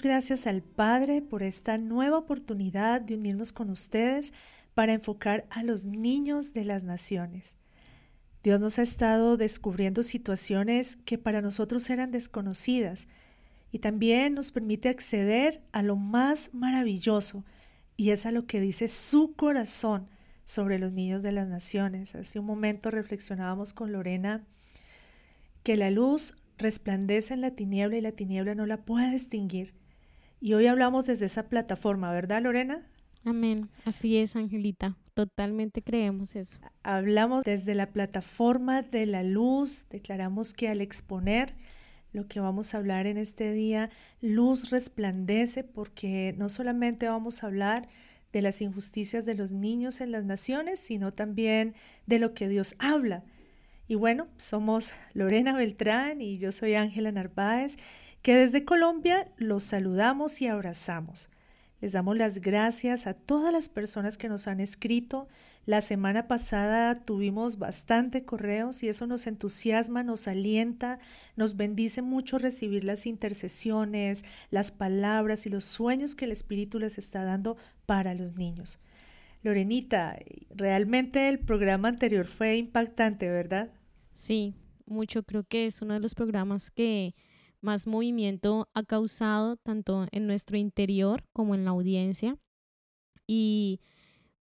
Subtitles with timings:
[0.00, 4.32] Gracias al Padre por esta nueva oportunidad de unirnos con ustedes
[4.74, 7.56] para enfocar a los niños de las naciones.
[8.42, 13.08] Dios nos ha estado descubriendo situaciones que para nosotros eran desconocidas
[13.70, 17.44] y también nos permite acceder a lo más maravilloso
[17.96, 20.08] y es a lo que dice su corazón
[20.44, 22.14] sobre los niños de las naciones.
[22.14, 24.46] Hace un momento reflexionábamos con Lorena
[25.62, 29.81] que la luz resplandece en la tiniebla y la tiniebla no la puede distinguir.
[30.44, 32.80] Y hoy hablamos desde esa plataforma, ¿verdad, Lorena?
[33.24, 33.68] Amén.
[33.84, 34.96] Así es, Angelita.
[35.14, 36.58] Totalmente creemos eso.
[36.82, 39.86] Hablamos desde la plataforma de la luz.
[39.88, 41.54] Declaramos que al exponer
[42.12, 43.90] lo que vamos a hablar en este día,
[44.20, 47.86] luz resplandece porque no solamente vamos a hablar
[48.32, 52.74] de las injusticias de los niños en las naciones, sino también de lo que Dios
[52.80, 53.22] habla
[53.92, 57.76] y bueno, somos Lorena Beltrán y yo soy Ángela Narváez,
[58.22, 61.28] que desde Colombia los saludamos y abrazamos.
[61.80, 65.26] Les damos las gracias a todas las personas que nos han escrito.
[65.66, 71.00] La semana pasada tuvimos bastante correos y eso nos entusiasma, nos alienta,
[71.34, 76.98] nos bendice mucho recibir las intercesiones, las palabras y los sueños que el Espíritu les
[76.98, 78.80] está dando para los niños.
[79.42, 80.16] Lorenita,
[80.50, 83.70] realmente el programa anterior fue impactante, ¿verdad?
[84.12, 84.54] Sí,
[84.86, 85.24] mucho.
[85.24, 87.16] Creo que es uno de los programas que
[87.62, 92.36] más movimiento ha causado tanto en nuestro interior como en la audiencia.
[93.26, 93.80] Y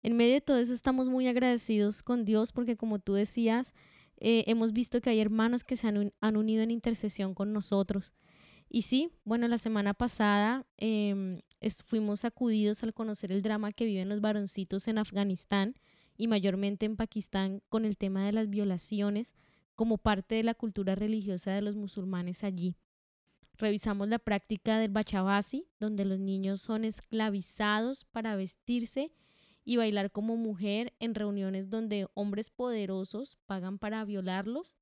[0.02, 3.74] en medio de todo eso estamos muy agradecidos con Dios porque como tú decías,
[4.16, 8.12] eh, hemos visto que hay hermanos que se han, unido en intercesión con nosotros.
[8.68, 11.40] Y sí, bueno, la semana pasada em,
[11.84, 15.74] fuimos acudidos al conocer el drama que viven los varoncitos en Afganistán
[16.16, 19.34] y mayormente en Pakistán con el tema de las violaciones
[19.74, 22.76] como parte de la cultura religiosa de los musulmanes allí.
[23.60, 29.12] Revisamos la práctica del bachabasi, donde los niños son esclavizados para vestirse
[29.66, 34.78] y bailar como mujer en reuniones donde hombres poderosos pagan para violarlos.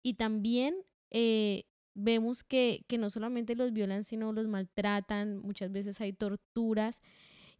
[0.00, 0.76] Y también
[1.10, 1.64] eh,
[1.94, 7.02] vemos que, no solamente los violan, sino los maltratan, muchas veces hay torturas.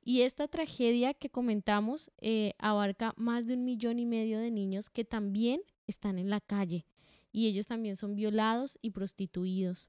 [0.05, 4.89] Y esta tragedia que comentamos eh, abarca más de un millón y medio de niños
[4.89, 6.87] que también están en la calle
[7.33, 9.89] y ellos también son violados y prostituidos.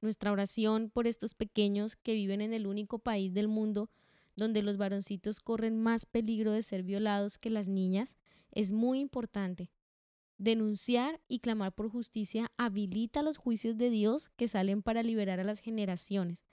[0.00, 3.90] Nuestra oración por estos pequeños que viven en el único país del mundo
[4.38, 8.16] donde los varoncitos corren más peligro de ser violados que las niñas
[8.52, 9.70] es muy importante.
[10.38, 15.44] Denunciar y clamar por justicia habilita los juicios de Dios que salen para liberar a
[15.44, 16.44] las generaciones.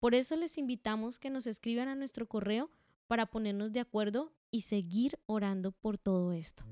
[0.00, 2.70] Por eso les invitamos que nos escriban a nuestro correo
[3.06, 6.64] para ponernos de acuerdo y seguir orando por todo esto.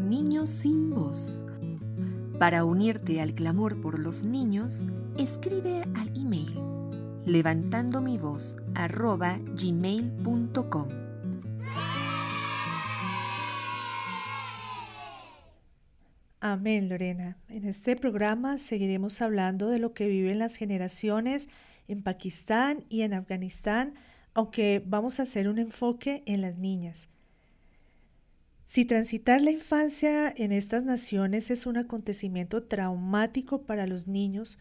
[0.00, 1.44] Niños sin voz.
[2.38, 4.84] Para unirte al clamor por los niños,
[5.16, 6.74] escribe al email
[7.26, 8.56] levantando mi voz
[9.54, 10.88] gmail.com.
[16.40, 17.38] Amén, Lorena.
[17.48, 21.48] En este programa seguiremos hablando de lo que viven las generaciones
[21.88, 23.94] en Pakistán y en Afganistán,
[24.34, 27.08] aunque vamos a hacer un enfoque en las niñas.
[28.66, 34.58] Si transitar la infancia en estas naciones es un acontecimiento traumático para los niños,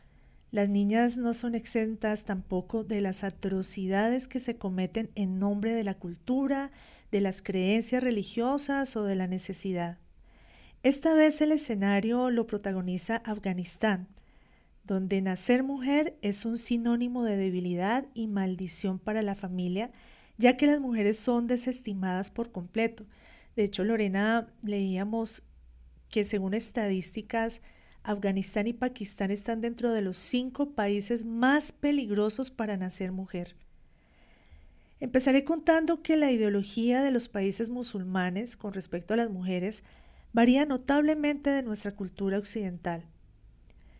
[0.52, 5.86] las niñas no son exentas tampoco de las atrocidades que se cometen en nombre de
[5.86, 6.72] la cultura,
[7.12, 9.98] de las creencias religiosas o de la necesidad.
[10.84, 14.10] Esta vez el escenario lo protagoniza Afganistán,
[14.84, 19.92] donde nacer mujer es un sinónimo de debilidad y maldición para la familia,
[20.38, 23.06] ya que las mujeres son desestimadas por completo,
[23.56, 25.44] de hecho, Lorena, leíamos
[26.10, 27.62] que según estadísticas,
[28.04, 33.56] Afganistán y Pakistán están dentro de los cinco países más peligrosos para nacer mujer.
[35.00, 39.84] Empezaré contando que la ideología de los países musulmanes con respecto a las mujeres
[40.34, 43.06] varía notablemente de nuestra cultura occidental.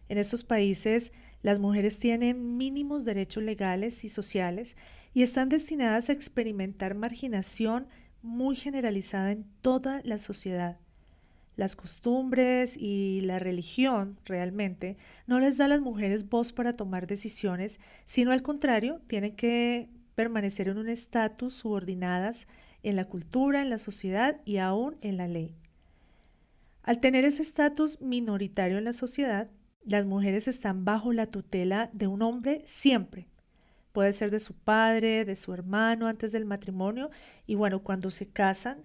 [0.10, 4.78] En estos países, las mujeres tienen mínimos derechos legales y sociales
[5.14, 7.88] y están destinadas a experimentar marginación
[8.24, 10.80] muy generalizada en toda la sociedad.
[11.56, 14.98] Las costumbres y la religión realmente
[15.28, 19.90] no les da a las mujeres voz para tomar decisiones, sino al contrario, tienen que
[20.16, 22.48] permanecer en un estatus subordinadas
[22.82, 25.56] en la cultura, en la sociedad y aún en la ley.
[26.82, 29.50] Al tener ese estatus minoritario en la sociedad,
[29.84, 33.28] las mujeres están bajo la tutela de un hombre siempre.
[33.94, 37.12] Puede ser de su padre, de su hermano antes del matrimonio
[37.46, 38.84] y bueno, cuando se casan,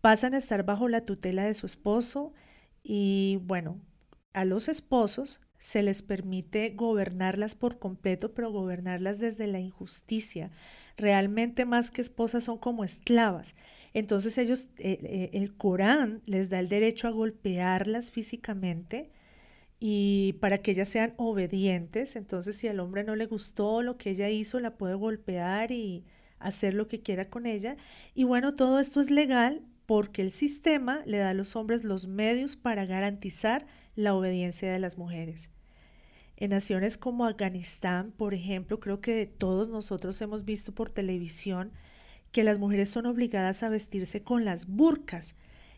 [0.00, 2.32] pasan a estar bajo la tutela de su esposo
[2.82, 3.80] y bueno,
[4.32, 10.50] a los esposos se les permite gobernarlas por completo, pero gobernarlas desde la injusticia.
[10.96, 13.56] Realmente más que esposas son como esclavas.
[13.92, 19.10] Entonces ellos, eh, eh, el Corán les da el derecho a golpearlas físicamente
[19.78, 22.16] y para que ellas sean obedientes.
[22.16, 26.04] Entonces si al hombre no le gustó lo que ella hizo, la puede golpear y
[26.38, 27.76] hacer lo que quiera con ella.
[28.14, 32.06] Y bueno, todo esto es legal porque el sistema le da a los hombres los
[32.06, 35.50] medios para garantizar la obediencia de las mujeres.
[36.36, 41.72] En naciones como Afganistán, por ejemplo, creo que todos nosotros hemos visto por televisión
[42.30, 45.36] que las mujeres son obligadas a vestirse con las burcas,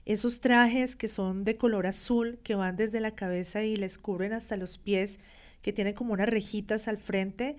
[0.08, 4.32] esos trajes que son de color azul, que van desde la cabeza y les cubren
[4.32, 5.20] hasta los pies,
[5.60, 7.58] que tienen como unas rejitas al frente.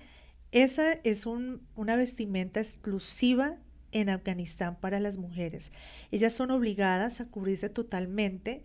[0.51, 3.57] Esa es una vestimenta exclusiva
[3.92, 5.72] en Afganistán para las mujeres.
[6.10, 8.63] Ellas son obligadas a cubrirse totalmente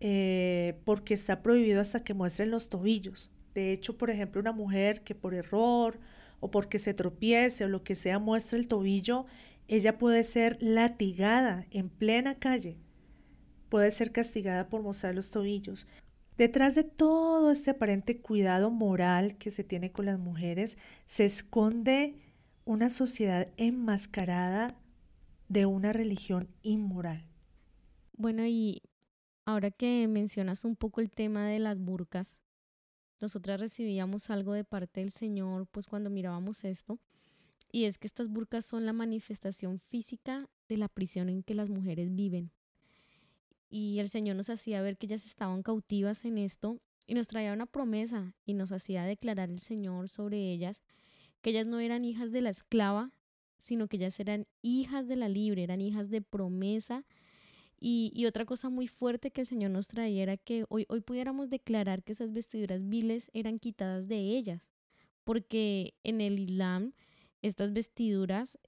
[0.00, 3.30] eh, porque está prohibido hasta que muestren los tobillos.
[3.52, 6.00] De hecho, por ejemplo, una mujer que por error
[6.40, 9.26] o porque se tropiece o lo que sea muestra el tobillo,
[9.66, 12.78] ella puede ser latigada en plena calle,
[13.68, 15.86] puede ser castigada por mostrar los tobillos.
[16.36, 22.14] Detrás de todo este aparente cuidado moral que se tiene con las mujeres, se esconde
[22.64, 24.76] una sociedad enmascarada
[25.48, 27.24] de una religión inmoral.
[28.16, 28.82] Bueno, y
[29.46, 32.40] ahora que mencionas un poco el tema de las burcas,
[33.20, 37.00] nosotras recibíamos algo de parte del Señor, pues cuando mirábamos esto,
[37.72, 41.68] y es que estas burcas son la manifestación física de la prisión en que las
[41.68, 42.52] mujeres viven.
[43.68, 47.52] Y el Señor nos hacía ver que ellas estaban cautivas en esto y nos traía
[47.52, 50.82] una promesa y nos hacía declarar el Señor sobre ellas
[51.40, 53.12] que ellas no eran hijas de la esclava,
[53.56, 57.04] sino que ellas eran hijas de la libre, eran hijas de promesa.
[57.80, 61.48] Y, otra cosa muy fuerte que el Señor nos traía era que hoy, hoy pudiéramos
[61.48, 64.62] declarar que esas vestiduras viles eran quitadas de ellas,
[65.22, 66.92] porque en el Islam
[67.40, 68.58] estas vestiduras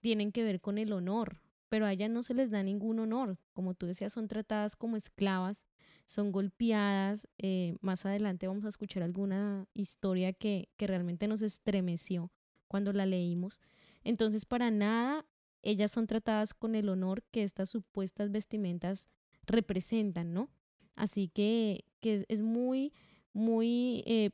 [0.00, 1.42] tienen que ver con el honor,
[1.74, 3.36] pero a ellas no se les da ningún honor.
[3.52, 5.64] Como tú decías, son tratadas como esclavas
[6.06, 7.26] son golpeadas.
[7.36, 12.30] Eh, más adelante vamos a escuchar alguna historia que, que realmente nos estremeció
[12.68, 13.60] cuando la leímos.
[14.04, 15.26] Entonces, para nada,
[15.62, 19.08] ellas son tratadas con el honor que estas supuestas vestimentas
[19.44, 20.50] representan, ¿no?
[20.94, 22.92] Así que, que es muy,
[23.32, 24.30] muy eh,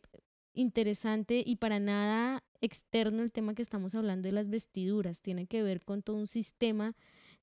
[0.53, 5.23] interesante y para nada externo el tema que estamos hablando de las vestiduras.
[5.23, 6.95] Tiene que ver con todo un sistema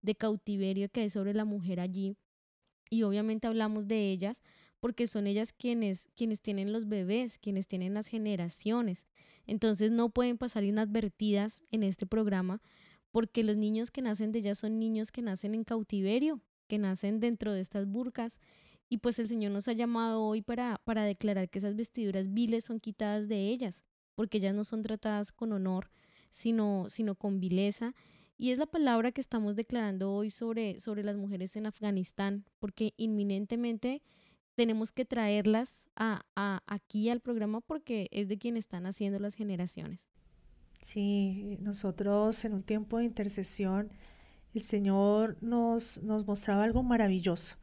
[0.08, 2.16] de cautiverio que hay sobre la mujer allí
[2.90, 4.42] y obviamente hablamos de ellas
[4.80, 9.06] porque son ellas quienes, quienes tienen los bebés, quienes tienen las generaciones.
[9.46, 12.62] Entonces no pueden pasar inadvertidas en este programa
[13.12, 17.20] porque los niños que nacen de ellas son niños que nacen en cautiverio, que nacen
[17.20, 18.40] dentro de estas burcas.
[18.90, 22.64] Y pues el Señor nos ha llamado hoy para, para declarar que esas vestiduras viles
[22.64, 23.84] son quitadas de ellas,
[24.16, 25.90] porque ellas no son tratadas con honor,
[26.30, 27.96] sino, sino con vileza
[28.38, 32.94] y es la palabra que estamos declarando hoy sobre, sobre las mujeres en Afganistán, porque
[32.98, 34.04] inminentemente
[34.56, 36.24] tenemos que traerlas a,
[36.68, 40.08] aquí al programa porque es de quien están haciendo las generaciones.
[40.82, 43.92] Sí, nosotros en un tiempo de intercesión,
[44.54, 47.58] el Señor nos, nos mostraba algo maravilloso.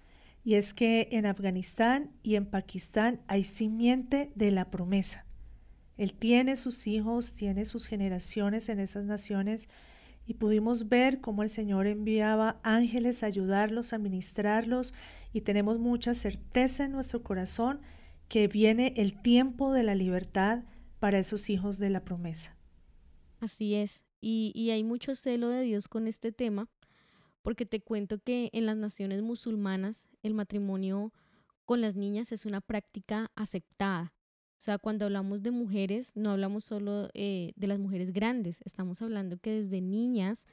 [0.45, 5.25] Y es que en Afganistán y en Pakistán hay simiente de la promesa.
[5.97, 9.69] Él tiene sus hijos, tiene sus generaciones en esas naciones
[10.27, 14.95] y pudimos ver cómo el Señor enviaba ángeles a ayudarlos, a ministrarlos
[15.33, 17.81] y tenemos mucha certeza en nuestro corazón
[18.29, 20.65] que viene el tiempo de la libertad
[20.99, 22.57] para esos hijos de la promesa.
[23.41, 26.69] Así es, y, y hay mucho celo de Dios con este tema,
[27.43, 31.13] porque te cuento que en las naciones musulmanas el matrimonio
[31.67, 34.15] con las niñas es una práctica aceptada.
[34.65, 39.37] Sea, cuando hablamos de mujeres, no hablamos solo eh, de las mujeres grandes, estamos hablando
[39.37, 40.47] que desde niñas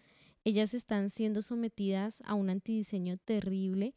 [0.44, 3.96] ellas están siendo sometidas a un antidiseño terrible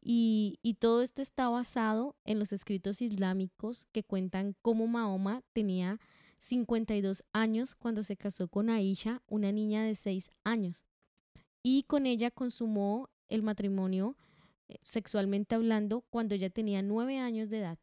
[0.00, 6.00] y, y, todo esto está basado en los escritos islámicos que cuentan cómo Mahoma tenía
[6.38, 10.84] 52 años cuando se casó con Aisha, una niña de 6 años.
[11.62, 14.16] y con ella consumó el matrimonio
[14.68, 17.78] eh, sexualmente hablando cuando ella tenía nueve años de edad.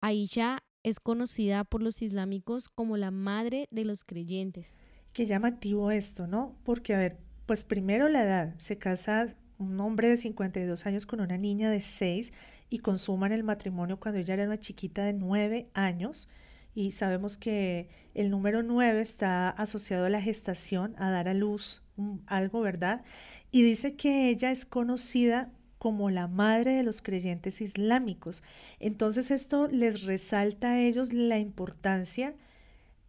[0.00, 4.74] Aisha es conocida por los islámicos como la madre de los creyentes.
[5.12, 6.56] Qué llamativo esto, ¿no?
[6.64, 11.20] Porque, a ver, pues primero la edad, se casa un hombre de 52 años con
[11.20, 12.32] una niña de 6
[12.70, 16.28] y consuman el matrimonio cuando ella era una chiquita de 9 años.
[16.74, 21.82] Y sabemos que el número 9 está asociado a la gestación, a dar a luz
[22.26, 23.04] algo, ¿verdad?
[23.50, 28.42] Y dice que ella es conocida como la madre de los creyentes islámicos.
[28.80, 32.36] Entonces esto les resalta a ellos la importancia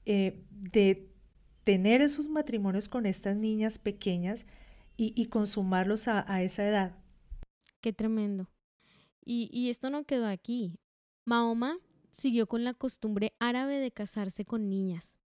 [0.06, 1.12] eh, de
[1.66, 4.48] tener esos matrimonios con estas niñas pequeñas
[4.96, 6.96] y, consumarlos a, esa edad.
[7.82, 8.50] Qué tremendo.
[9.26, 10.80] Y, y esto no quedó aquí.
[11.26, 11.78] Mahoma
[12.10, 15.18] siguió con la costumbre árabe de casarse con niñas.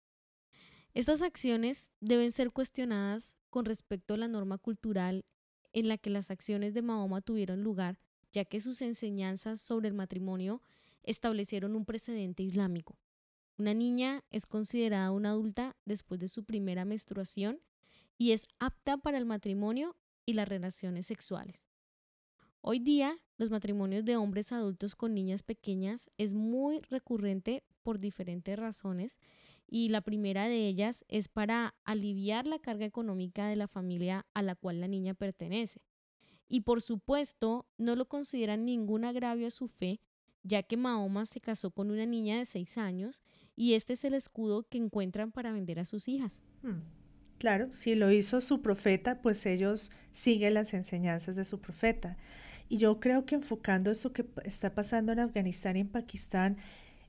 [0.94, 5.24] Estas acciones deben ser cuestionadas con respecto a la norma cultural
[5.76, 8.00] en la que las acciones de Mahoma tuvieron lugar,
[8.32, 10.62] ya que sus enseñanzas sobre el matrimonio
[11.02, 12.96] establecieron un precedente islámico.
[13.58, 17.60] Una niña es considerada una adulta después de su primera menstruación
[18.16, 21.66] y es apta para el matrimonio y las relaciones sexuales.
[22.62, 28.58] Hoy día, los matrimonios de hombres adultos con niñas pequeñas es muy recurrente por diferentes
[28.58, 29.18] razones
[29.68, 34.42] y la primera de ellas es para aliviar la carga económica de la familia a
[34.42, 35.82] la cual la niña pertenece.
[36.48, 40.00] Y por supuesto, no lo consideran ningún agravio a su fe,
[40.42, 43.22] ya que Mahoma se casó con una niña de seis años
[43.56, 46.40] y este es el escudo que encuentran para vender a sus hijas.
[46.62, 46.82] Hmm.
[47.38, 52.16] Claro, si lo hizo su profeta, pues ellos siguen las enseñanzas de su profeta.
[52.68, 56.56] Y yo creo que enfocando esto que está pasando en Afganistán y en Pakistán,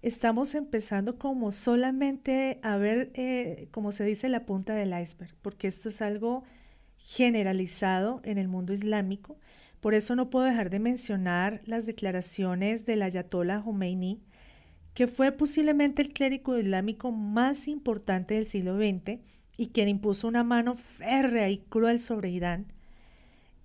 [0.07, 5.67] estamos empezando como solamente a ver, eh, como se dice, la punta del iceberg, porque
[5.67, 6.43] esto es algo
[6.97, 9.37] generalizado en el mundo islámico.
[9.81, 14.21] Por eso no puedo dejar de mencionar las declaraciones del ayatollah Khomeini,
[14.93, 19.19] que fue posiblemente el clérigo islámico más importante del siglo XX
[19.57, 22.71] y quien impuso una mano férrea y cruel sobre Irán.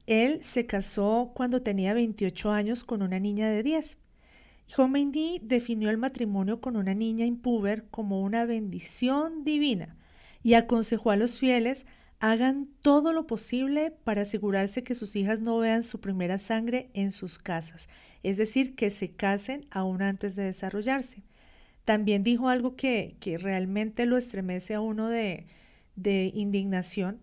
[0.07, 4.02] Él se casó cuando tenía 28 años con una niña de 10
[4.75, 9.97] Khomeini definió el matrimonio con una niña impúber como una bendición divina
[10.43, 11.87] y aconsejó a los fieles
[12.23, 17.11] hagan todo lo posible para asegurarse que sus hijas no vean su primera sangre en
[17.11, 17.89] sus casas,
[18.23, 21.25] es decir, que se casen aún antes de desarrollarse.
[21.85, 25.47] También dijo algo que, realmente lo estremece a uno de,
[25.97, 27.19] de indignación.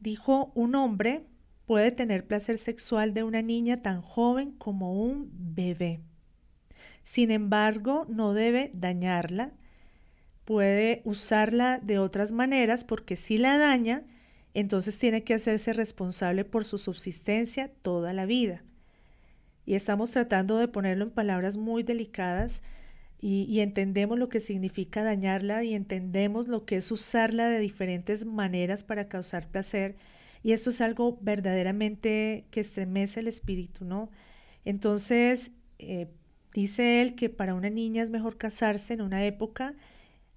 [0.00, 1.26] Dijo, un hombre
[1.66, 6.00] puede tener placer sexual de una niña tan joven como un bebé.
[7.04, 9.52] Sin embargo, no debe dañarla.
[10.44, 14.02] Puede usarla de otras maneras porque si la daña,
[14.54, 18.64] entonces tiene que hacerse responsable por su subsistencia toda la vida.
[19.66, 22.62] Y estamos tratando de ponerlo en palabras muy delicadas
[23.20, 28.84] y, entendemos lo que significa dañarla y entendemos lo que es usarla de diferentes maneras
[28.84, 29.96] para causar placer.
[30.42, 34.10] Y esto es algo verdaderamente que estremece el espíritu, ¿no?
[34.66, 36.08] Entonces, eh,
[36.54, 39.74] Dice él que para una niña es mejor casarse en una época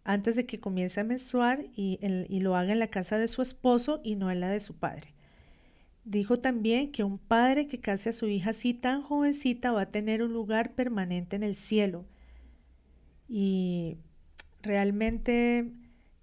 [0.04, 3.44] antes de que comience a menstruar y, y, lo haga en la casa de su
[3.44, 5.14] esposo y no en la de su padre.
[6.06, 9.92] Dijo también que un padre que case a su hija así tan jovencita va a
[9.92, 12.06] tener un lugar permanente en el cielo.
[13.30, 13.98] Y
[14.64, 15.72] realmente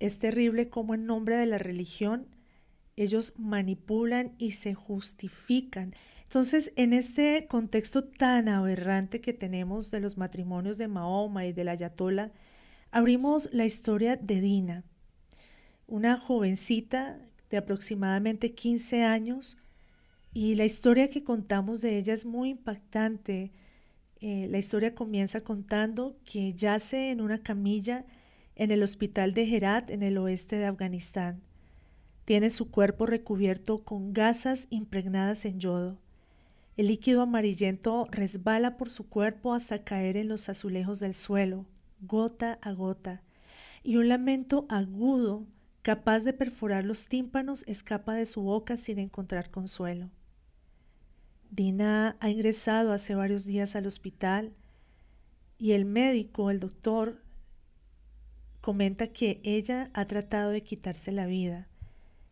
[0.01, 2.27] es terrible cómo en nombre de la religión
[2.97, 5.95] ellos manipulan y se justifican
[6.35, 11.63] entonces, en este contexto tan aberrante que tenemos de los matrimonios de Mahoma y de
[11.63, 12.33] la Ayatollah,
[12.91, 14.83] abrimos la historia de Dina,
[15.87, 19.59] una jovencita de aproximadamente 15 años,
[20.33, 23.53] y la historia que contamos de ella es muy impactante.
[24.21, 28.07] Eh, la historia comienza contando que yace en una camilla
[28.57, 31.45] en el hospital de Herat, en el oeste de Afganistán.
[32.25, 36.04] Tiene su cuerpo recubierto con gasas impregnadas en yodo.
[36.77, 41.67] El líquido amarillento resbala por su cuerpo hasta caer en los azulejos del suelo,
[42.01, 43.23] gota a gota,
[43.85, 45.47] y un lamento agudo,
[45.83, 50.11] capaz de perforar los tímpanos, escapa de su boca sin encontrar consuelo.
[51.51, 54.53] Dina ha ingresado hace varios días al hospital
[55.59, 57.23] y el médico, el doctor,
[58.61, 61.69] comenta que ella ha tratado de quitarse la vida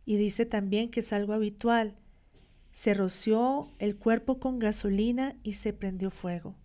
[0.04, 1.96] y dice también que es algo habitual
[2.72, 6.56] se roció el cuerpo con gasolina y se prendió fuego.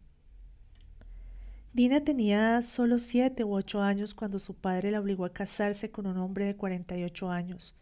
[1.74, 6.08] Dina tenía solo siete u ocho años cuando su padre la obligó a casarse con
[6.08, 7.78] un hombre de 48 años.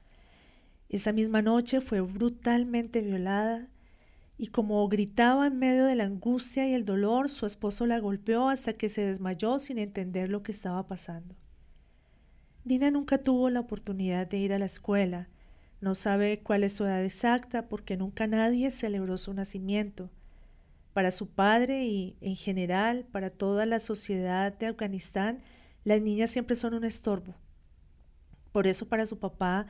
[0.90, 3.68] Esa misma noche fue brutalmente violada
[4.38, 8.50] y como gritaba en medio de la angustia y el dolor, su esposo la golpeó
[8.50, 11.36] hasta que se desmayó sin entender lo que estaba pasando.
[12.66, 15.30] Dina nunca tuvo la oportunidad de ir a la escuela.
[15.86, 20.10] No sabe cuál es su edad exacta porque nunca nadie celebró su nacimiento.
[20.94, 25.44] Para su padre y, en general, para toda la sociedad de Afganistán,
[25.84, 27.36] las niñas siempre son un estorbo.
[28.52, 29.68] Por eso para su papá,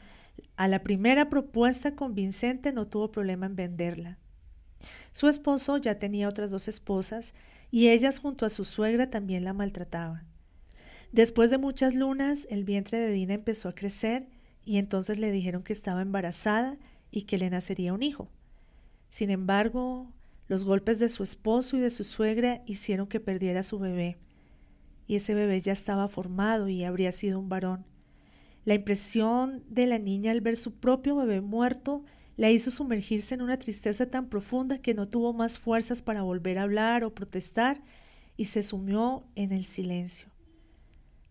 [0.55, 4.17] a la primera propuesta convincente no tuvo problema en venderla.
[5.11, 7.35] Su esposo ya tenía otras dos esposas
[7.71, 10.25] y ellas junto a su suegra también la maltrataban.
[11.11, 14.29] Después de muchas lunas, el vientre de Dina empezó a crecer
[14.65, 16.77] y entonces le dijeron que estaba embarazada
[17.11, 18.29] y que le nacería un hijo.
[19.07, 20.11] Sin embargo,
[20.47, 24.17] los golpes de su esposo y de su suegra hicieron que perdiera su bebé.
[25.07, 27.85] Y ese bebé ya estaba formado y habría sido un varón.
[28.65, 32.03] La impresión de la niña al ver su propio bebé muerto
[32.35, 36.57] la hizo sumergirse en una tristeza tan profunda que no tuvo más fuerzas para volver
[36.57, 37.81] a hablar o protestar
[38.35, 40.27] y se sumió en el silencio.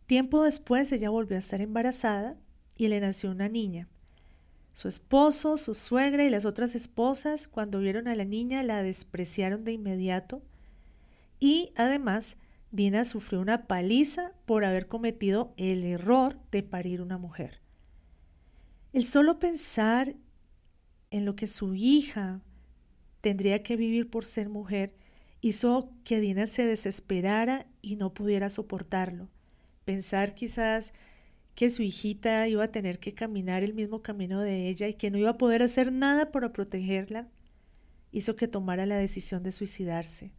[0.06, 2.38] Tiempo después ella volvió a estar embarazada
[2.76, 3.88] y le nació una niña.
[4.72, 9.64] Su esposo, su suegra y las otras esposas, cuando vieron a la niña, la despreciaron
[9.64, 10.42] de inmediato
[11.38, 12.38] y además
[12.72, 17.60] Dina sufrió una paliza por haber cometido el error de parir una mujer.
[18.92, 20.16] El solo pensar
[21.10, 22.40] en lo que su hija
[23.20, 24.96] tendría que vivir por ser mujer,
[25.40, 29.28] hizo que Dina se desesperara y no pudiera soportarlo.
[29.84, 30.92] Pensar quizás
[31.54, 35.10] que su hijita iba a tener que caminar el mismo camino de ella y que
[35.10, 37.28] no iba a poder hacer nada para protegerla,
[38.10, 40.32] hizo que tomara la decisión de suicidarse.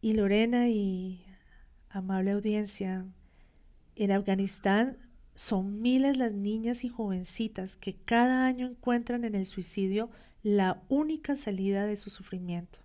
[0.00, 1.24] Y Lorena y
[1.90, 3.06] amable audiencia,
[3.96, 4.96] en Afganistán
[5.34, 10.10] son miles las niñas y jovencitas que cada año encuentran en el suicidio
[10.42, 12.80] la única salida de su sufrimiento.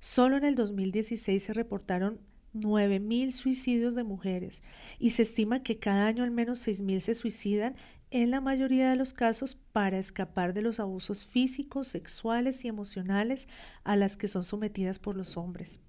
[0.00, 2.20] Solo en el 2016 se reportaron
[2.54, 4.62] 9.000 suicidios de mujeres
[4.98, 7.76] y se estima que cada año al menos 6.000 se suicidan
[8.10, 13.48] en la mayoría de los casos para escapar de los abusos físicos, sexuales y emocionales
[13.84, 15.80] a las que son sometidas por los hombres.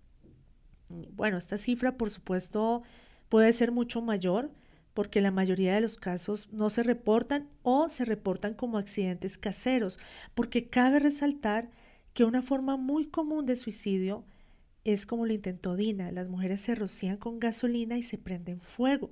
[0.90, 2.84] Bueno, esta cifra por supuesto
[3.28, 4.52] puede ser mucho mayor,
[4.94, 10.00] porque la mayoría de los casos no se reportan o se reportan como accidentes caseros,
[10.36, 11.72] porque cabe resaltar
[12.14, 14.24] que una forma muy común de suicidio
[14.84, 19.12] es como lo intentó Dina, las mujeres se rocían con gasolina y se prenden fuego.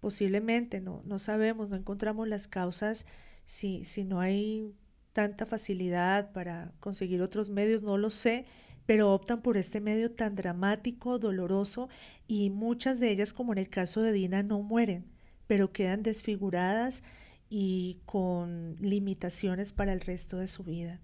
[0.00, 3.06] Posiblemente, no, no sabemos, no encontramos las causas
[3.44, 4.74] si, si no hay
[5.12, 8.44] tanta facilidad para conseguir otros medios, no lo sé,
[8.84, 11.88] pero optan por este medio tan dramático, doloroso,
[12.28, 15.06] y muchas de ellas, como en el caso de Dina, no mueren,
[15.46, 17.02] pero quedan desfiguradas
[17.48, 21.00] y con limitaciones para el resto de su vida.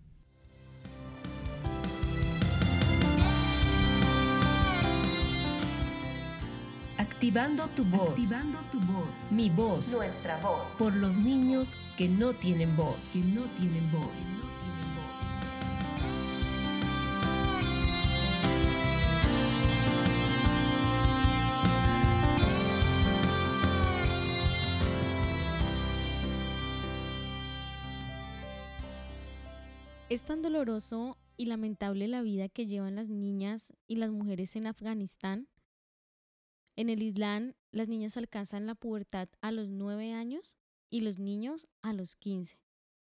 [7.22, 8.10] Activando tu voz.
[8.10, 9.30] Activando tu voz.
[9.30, 9.92] Mi voz.
[9.92, 10.60] Nuestra voz.
[10.76, 13.12] Por los niños que no tienen voz.
[13.12, 14.28] Que no tienen voz.
[30.08, 34.66] Es tan doloroso y lamentable la vida que llevan las niñas y las mujeres en
[34.66, 35.46] Afganistán.
[36.74, 40.56] En el Islam, las niñas alcanzan la pubertad a los 9 años
[40.88, 42.58] y los niños a los 15,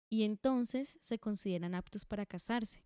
[0.10, 2.84] y entonces se consideran aptos para casarse.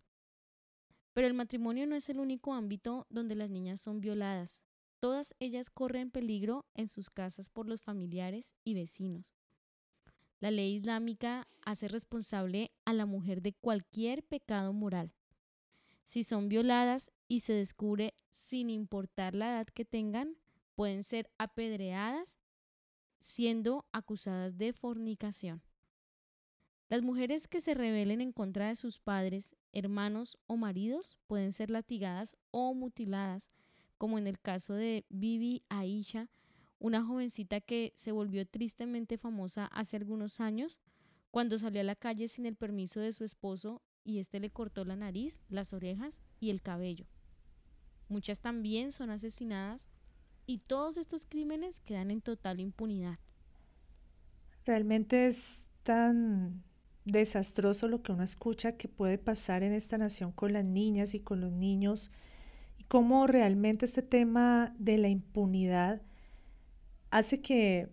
[1.12, 4.62] Pero el matrimonio no es el único ámbito donde las niñas son violadas.
[4.98, 9.36] Todas ellas corren peligro en sus casas por los familiares y vecinos.
[10.40, 15.12] La ley islámica hace responsable a la mujer de cualquier pecado moral.
[16.02, 20.36] Si son violadas y se descubre sin importar la edad que tengan,
[20.74, 22.38] pueden ser apedreadas
[23.18, 25.62] siendo acusadas de fornicación.
[26.88, 31.70] Las mujeres que se rebelen en contra de sus padres, hermanos o maridos pueden ser
[31.70, 33.50] latigadas o mutiladas,
[33.96, 36.28] como en el caso de Bibi Aisha,
[36.78, 40.80] una jovencita que se volvió tristemente famosa hace algunos años
[41.30, 44.84] cuando salió a la calle sin el permiso de su esposo y éste le cortó
[44.84, 47.06] la nariz, las orejas y el cabello.
[48.08, 49.88] Muchas también son asesinadas
[50.46, 53.18] y todos estos crímenes quedan en total impunidad.
[54.64, 56.62] Realmente es tan
[57.04, 61.20] desastroso lo que uno escucha que puede pasar en esta nación con las niñas y
[61.20, 62.12] con los niños
[62.78, 66.02] y cómo realmente este tema de la impunidad
[67.10, 67.90] hace que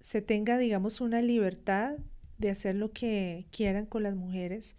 [0.00, 1.98] se tenga, digamos, una libertad
[2.38, 4.76] de hacer lo que quieran con las mujeres.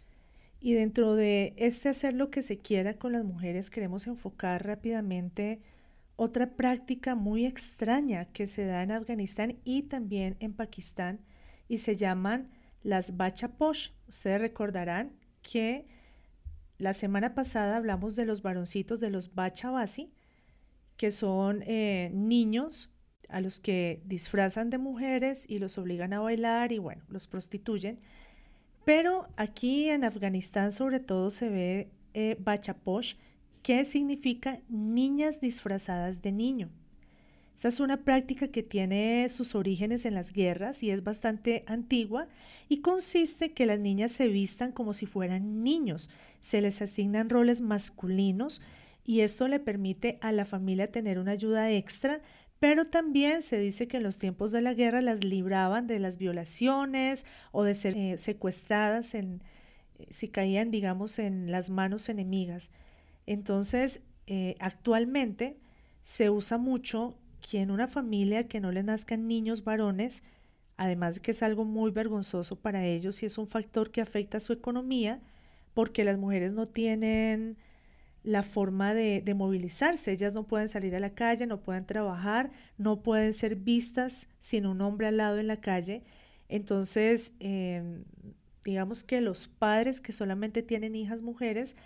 [0.60, 5.62] Y dentro de este hacer lo que se quiera con las mujeres, queremos enfocar rápidamente
[6.24, 11.20] otra práctica muy extraña que se da en Afganistán y también en Pakistán
[11.68, 12.52] y se llaman
[12.84, 13.90] las bachaposh.
[14.08, 15.88] Ustedes recordarán que
[16.78, 20.14] la semana pasada hablamos de los varoncitos de los bachabasi,
[20.96, 22.94] que son eh, niños
[23.28, 27.98] a los que disfrazan de mujeres y los obligan a bailar y bueno, los prostituyen.
[28.86, 33.16] Pero aquí en Afganistán sobre todo se ve eh, bachaposh,
[33.64, 36.70] que significa niñas disfrazadas de niño.
[37.56, 42.28] Esta es una práctica que tiene sus orígenes en las guerras y es bastante antigua
[42.70, 47.62] y consiste que las niñas se vistan como si fueran niños, se les asignan roles
[47.62, 48.62] masculinos
[49.06, 52.22] y esto le permite a la familia tener una ayuda extra,
[52.60, 56.18] pero también se dice que en los tiempos de la guerra las libraban de las
[56.18, 59.42] violaciones o de ser eh, secuestradas en,
[60.00, 62.72] eh, si caían, digamos, en las manos enemigas.
[63.26, 65.58] Entonces, eh, actualmente
[66.02, 70.24] se usa mucho que en una familia que no le nazcan niños varones,
[70.78, 74.38] además de que es algo muy vergonzoso para ellos y es un factor que afecta
[74.38, 75.22] a su economía,
[75.74, 77.58] porque las mujeres no tienen
[78.24, 83.02] la forma de, movilizarse, ellas no pueden salir a la calle, no pueden trabajar, no
[83.02, 86.04] pueden ser vistas sin un hombre al lado en la calle.
[86.48, 88.04] Entonces, em,
[88.64, 91.78] digamos que los padres que solamente tienen hijas mujeres,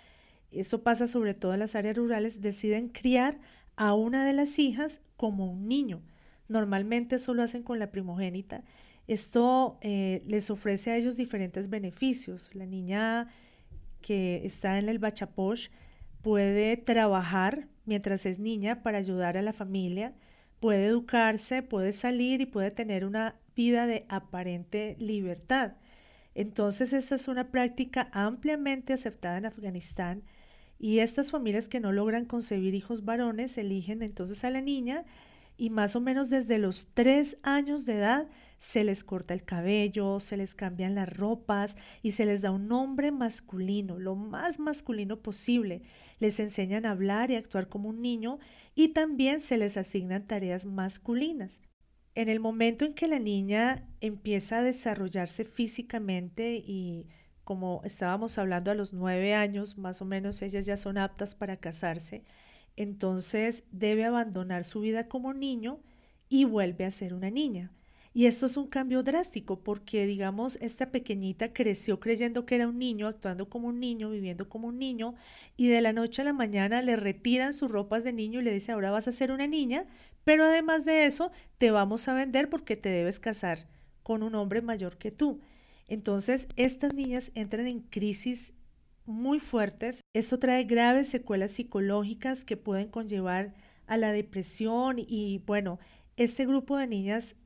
[0.50, 3.38] esto pasa sobre todo en las áreas rurales, deciden criar
[3.76, 6.02] a una de las hijas como un niño.
[6.48, 8.64] Normalmente eso lo hacen con la primogénita.
[9.06, 12.50] Esto eh, les ofrece a ellos diferentes beneficios.
[12.54, 13.28] La niña
[14.00, 15.68] que está en el bachaposh
[16.22, 20.14] puede trabajar mientras es niña para ayudar a la familia,
[20.60, 25.74] puede educarse, puede salir y puede tener una vida de aparente libertad.
[26.34, 30.22] Entonces esta es una práctica ampliamente aceptada en Afganistán
[30.78, 35.04] y estas familias que no logran concebir hijos varones eligen entonces a la niña
[35.56, 40.20] y más o menos desde los tres años de edad se les corta el cabello,
[40.20, 45.22] se les cambian las ropas y se les da un nombre masculino, lo más masculino
[45.22, 45.82] posible.
[46.18, 48.38] Les enseñan a hablar y actuar como un niño
[48.74, 51.62] y también se les asignan tareas masculinas.
[52.14, 57.06] En el momento en que la niña empieza a desarrollarse físicamente y
[57.46, 61.58] como estábamos hablando a los nueve años, más o menos ellas ya son aptas para
[61.58, 62.24] casarse,
[62.74, 65.78] entonces debe abandonar su vida como niño
[66.28, 67.70] y vuelve a ser una niña.
[68.12, 72.80] Y esto es un cambio drástico porque, digamos, esta pequeñita creció creyendo que era un
[72.80, 75.14] niño, actuando como un niño, viviendo como un niño,
[75.56, 78.52] y de la noche a la mañana le retiran sus ropas de niño y le
[78.52, 79.86] dice, ahora vas a ser una niña,
[80.24, 83.68] pero además de eso, te vamos a vender porque te debes casar
[84.02, 85.40] con un hombre mayor que tú.
[85.88, 88.54] Entonces, estas niñas entran en crisis
[89.04, 90.02] muy fuertes.
[90.12, 93.54] Esto trae graves secuelas psicológicas que pueden conllevar
[93.86, 95.78] a la depresión y bueno,
[96.16, 97.36] este grupo de niñas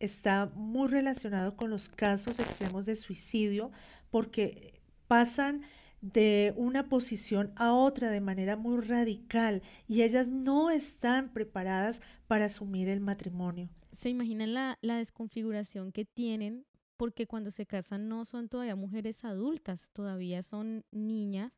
[0.00, 3.70] está muy relacionado con los casos extremos de suicidio
[4.10, 5.62] porque pasan
[6.00, 12.44] de una posición a otra de manera muy radical y ellas no están preparadas para
[12.44, 13.68] asumir el matrimonio.
[13.90, 16.64] ¿Se imaginan la, la desconfiguración que tienen
[16.98, 21.52] porque cuando se casan no son todavía mujeres adultas, todavía son niñas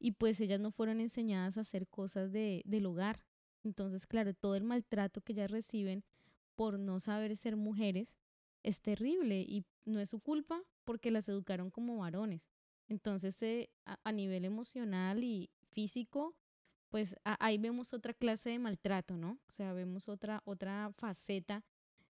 [0.00, 3.20] y pues ellas no fueron enseñadas a hacer cosas de, del hogar.
[3.62, 6.04] Entonces, claro, todo el maltrato que ellas reciben
[6.54, 8.16] por no saber ser mujeres
[8.62, 12.48] es terrible y no es su culpa porque las educaron como varones.
[12.88, 16.34] Entonces, eh, a, nivel emocional y físico,
[16.88, 19.38] pues ahí vemos otra clase de maltrato, ¿no?
[19.46, 21.62] O sea, vemos otra, otra faceta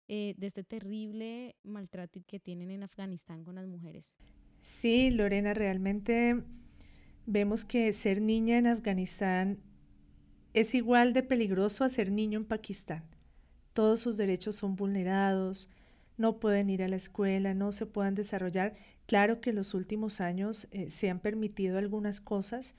[0.07, 4.15] eh, de este terrible maltrato que tienen en Afganistán con las mujeres.
[4.61, 6.43] Sí, Lorena, realmente
[7.25, 9.59] vemos que ser niña en Afganistán
[10.53, 13.03] es igual de peligroso a ser niño en Pakistán.
[13.73, 15.69] Todos sus derechos son vulnerados,
[16.17, 18.75] no pueden ir a la escuela, no se pueden desarrollar.
[19.07, 22.75] Claro que en los últimos años eh, se han permitido algunas cosas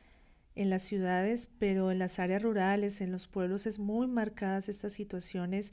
[0.54, 4.92] en las ciudades, pero en las áreas rurales, en los pueblos es muy marcadas estas
[4.92, 5.72] situaciones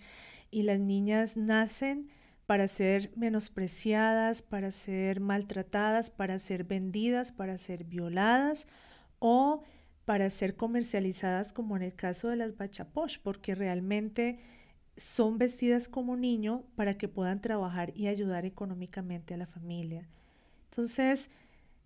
[0.50, 2.10] y las niñas nacen
[2.46, 8.67] para ser menospreciadas, para ser maltratadas, para ser vendidas, para ser violadas
[9.20, 9.63] o
[10.06, 14.39] para ser comercializadas como en el caso de las bachaposh, porque realmente
[14.98, 20.10] son vestidas como niño para que puedan trabajar y ayudar económicamente a la familia.
[20.65, 21.32] Entonces,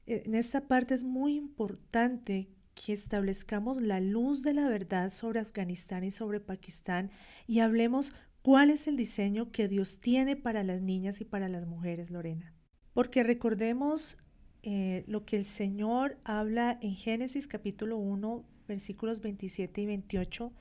[0.08, 6.04] en esta parte es muy importante que establezcamos la luz de la verdad sobre Afganistán
[6.04, 7.10] y sobre Pakistán
[7.48, 8.14] y hablemos
[8.46, 12.54] ¿Cuál es el diseño que Dios tiene para las niñas y para las mujeres, Lorena?
[12.94, 14.20] Porque recordemos
[14.62, 20.54] eh, lo que el Señor habla en Génesis capítulo 1, versículos 27 y 28.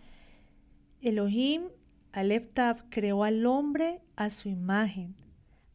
[1.02, 1.64] Elohim,
[2.12, 2.48] Aleph
[2.88, 5.14] creó al hombre a su imagen.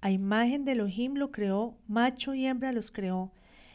[0.02, 3.32] A imagen de Elohim lo creó, macho y hembra los creó.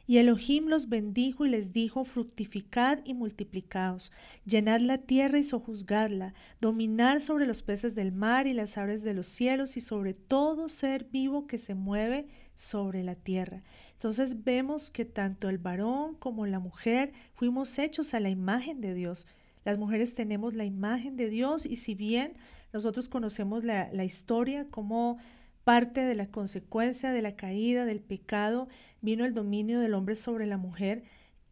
[0.07, 4.13] Y Elohim los bendijo y les dijo, fructificad y multiplicaos,
[4.45, 9.15] llenad la tierra y sojuzgadla, dominar sobre los peces del mar y las aves de
[9.15, 13.63] los cielos y sobre todo ser vivo que se mueve sobre la tierra.
[13.93, 18.93] Entonces vemos que tanto el varón como la mujer fuimos hechos a la imagen de
[18.93, 19.27] Dios.
[19.65, 22.35] Las mujeres tenemos la imagen de Dios y si bien
[22.75, 25.17] nosotros conocemos la, la historia, como
[25.65, 28.69] parte de la consecuencia de la caída del pecado,
[29.01, 31.05] vino el dominio del hombre sobre la mujer.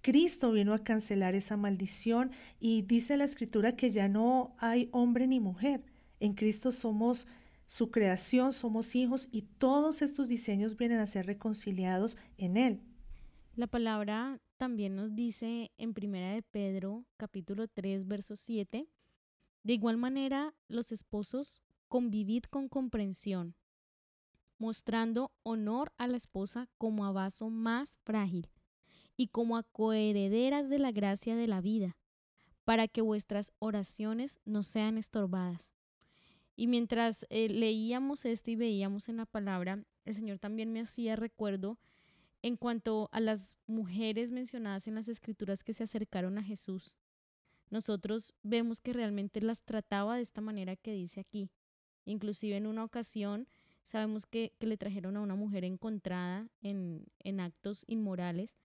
[0.02, 5.26] Cristo vino a cancelar esa maldición y dice la escritura que ya no hay hombre
[5.26, 5.84] ni mujer.
[6.20, 7.26] En Cristo somos
[7.66, 12.80] su creación, somos hijos y todos estos diseños vienen a ser reconciliados en Él.
[13.54, 18.86] La palabra también nos dice en Primera de Pedro, capítulo 3, verso 7,
[19.62, 23.54] de igual manera, los esposos convivid con comprensión,
[24.62, 28.48] mostrando honor a la esposa como a vaso más frágil
[29.16, 31.96] y como a coherederas de la gracia de la vida,
[32.64, 35.72] para que vuestras oraciones no sean estorbadas.
[36.54, 41.16] Y mientras eh, leíamos esto y veíamos en la palabra, el Señor también me hacía
[41.16, 41.76] recuerdo
[42.40, 46.98] en cuanto a las mujeres mencionadas en las escrituras que se acercaron a Jesús.
[47.68, 51.50] Nosotros vemos que realmente las trataba de esta manera que dice aquí.
[52.04, 53.48] Inclusive en una ocasión
[53.84, 57.06] Sabemos que, le trajeron a una mujer encontrada en,
[57.40, 58.56] actos inmorales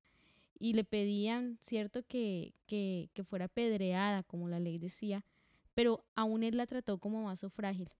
[0.60, 5.25] y le pedían, cierto, que, que, que fuera pedreada, como la ley decía,
[5.73, 7.91] pero aún él la trató como vaso frágil.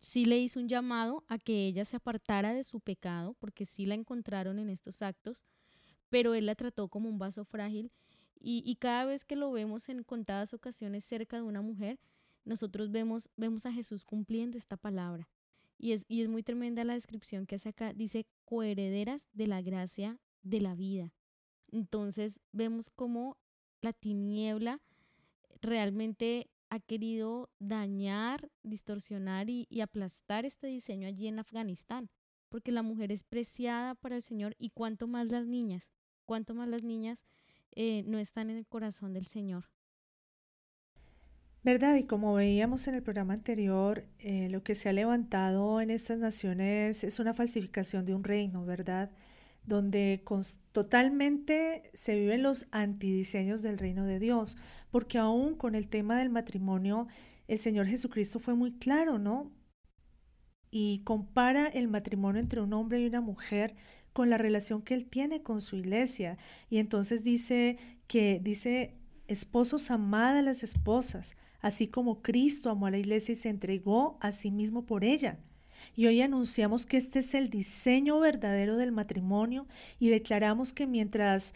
[0.00, 3.86] Sí le hizo un llamado a que ella se apartara de su pecado, porque sí
[3.86, 5.44] la encontraron en estos actos,
[6.10, 7.90] pero él la trató como un vaso frágil
[8.38, 11.98] y, y, cada vez que lo vemos en contadas ocasiones cerca de una mujer,
[12.44, 15.28] nosotros vemos, vemos a Jesús cumpliendo esta palabra.
[15.84, 17.92] Y es, y es muy tremenda la descripción que hace acá.
[17.92, 21.12] Dice coherederas de la gracia de la vida.
[21.70, 23.36] Entonces vemos cómo
[23.82, 24.80] la tiniebla
[25.60, 32.08] realmente ha querido dañar, distorsionar y, aplastar este diseño allí en Afganistán,
[32.48, 35.90] porque la mujer es preciada para el Señor y cuanto más las niñas,
[36.24, 37.26] cuanto más las niñas
[37.72, 39.66] eh, no están en el corazón del Señor.
[41.64, 41.96] ¿Verdad?
[41.96, 46.18] Y como veíamos en el programa anterior, eh, lo que se ha levantado en estas
[46.18, 49.10] naciones es una falsificación de un reino, ¿verdad?
[49.64, 50.22] Donde
[50.72, 54.58] totalmente se viven los antidiseños del reino de Dios,
[54.90, 57.08] porque aún con el tema del matrimonio,
[57.48, 59.50] el Señor Jesucristo fue muy claro, ¿no?
[60.70, 63.74] Y compara el matrimonio entre un hombre y una mujer
[64.12, 66.36] con la relación que él tiene con su iglesia.
[66.68, 68.98] Y entonces dice que, dice,
[69.28, 74.18] esposos amad a las esposas, así como Cristo amó a la iglesia y se entregó
[74.20, 75.38] a sí mismo por ella.
[75.96, 79.66] Y hoy anunciamos que este es el diseño verdadero del matrimonio
[79.98, 81.54] y declaramos que mientras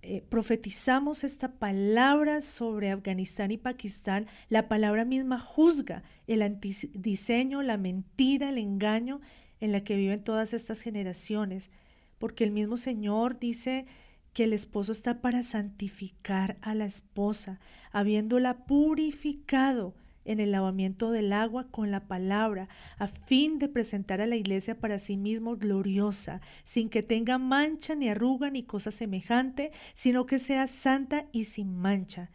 [0.00, 7.76] eh, profetizamos esta palabra sobre Afganistán y Pakistán, la palabra misma juzga el antidiseño, la
[7.76, 9.20] mentira, el engaño
[9.60, 11.70] en la que viven todas estas generaciones,
[12.18, 13.84] porque el mismo Señor dice
[14.32, 17.60] que el esposo está para santificar a la esposa,
[17.92, 24.26] habiéndola purificado en el lavamiento del agua con la palabra, a fin de presentar a
[24.26, 29.72] la iglesia para sí mismo gloriosa, sin que tenga mancha ni arruga ni cosa semejante,
[29.94, 32.30] sino que sea santa y sin mancha.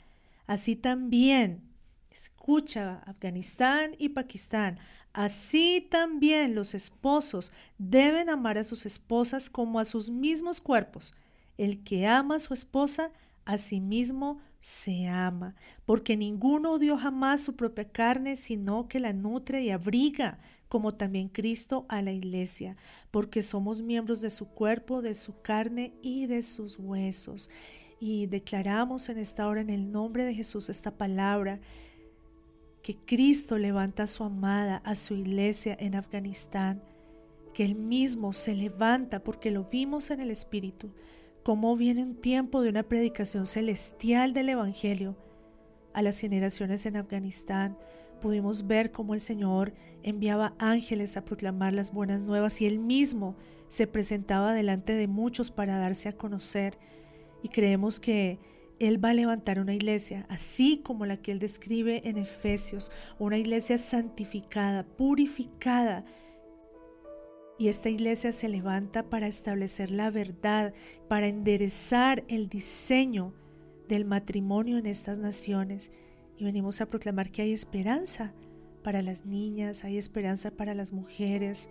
[0.47, 1.63] Así también,
[2.11, 4.79] escucha Afganistán y Pakistán,
[5.13, 11.15] así también los esposos deben amar a sus esposas como a sus mismos cuerpos.
[11.57, 13.11] El que ama a su esposa,
[13.45, 19.13] a sí mismo se ama, porque ninguno odió jamás su propia carne, sino que la
[19.13, 22.75] nutre y abriga, como también Cristo a la iglesia,
[23.11, 27.51] porque somos miembros de su cuerpo, de su carne y de sus huesos.
[27.99, 31.59] Y declaramos en esta hora, en el nombre de Jesús, esta palabra,
[32.81, 36.83] que Cristo levanta a su amada, a su iglesia en Afganistán,
[37.53, 40.91] que Él mismo se levanta porque lo vimos en el Espíritu
[41.45, 45.15] cómo viene un tiempo de una predicación celestial del Evangelio
[45.93, 47.77] a las generaciones en Afganistán.
[48.19, 53.35] Pudimos ver cómo el Señor enviaba ángeles a proclamar las buenas nuevas y Él mismo
[53.67, 56.79] se presentaba delante de muchos para darse a conocer.
[57.43, 58.39] Y creemos que
[58.79, 63.37] Él va a levantar una iglesia, así como la que Él describe en Efesios, una
[63.37, 66.05] iglesia santificada, purificada.
[67.57, 70.73] Y esta iglesia se levanta para establecer la verdad,
[71.07, 73.33] para enderezar el diseño
[73.87, 75.91] del matrimonio en estas naciones.
[76.37, 78.33] Y venimos a proclamar que hay esperanza
[78.83, 81.69] para las niñas, hay esperanza para las mujeres.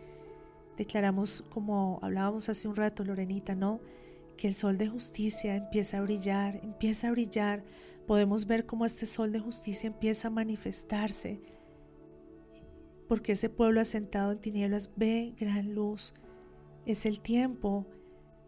[0.78, 3.80] Declaramos, como hablábamos hace un rato, Lorenita, ¿no?
[4.36, 7.64] que el sol de justicia empieza a brillar, empieza a brillar.
[8.06, 11.40] Podemos ver cómo este sol de justicia empieza a manifestarse,
[13.08, 16.14] porque ese pueblo asentado en tinieblas ve gran luz.
[16.86, 17.86] Es el tiempo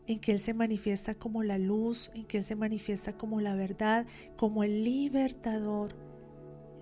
[0.06, 3.54] en que Él se manifiesta como la luz, en que Él se manifiesta como la
[3.54, 5.94] verdad, como el libertador.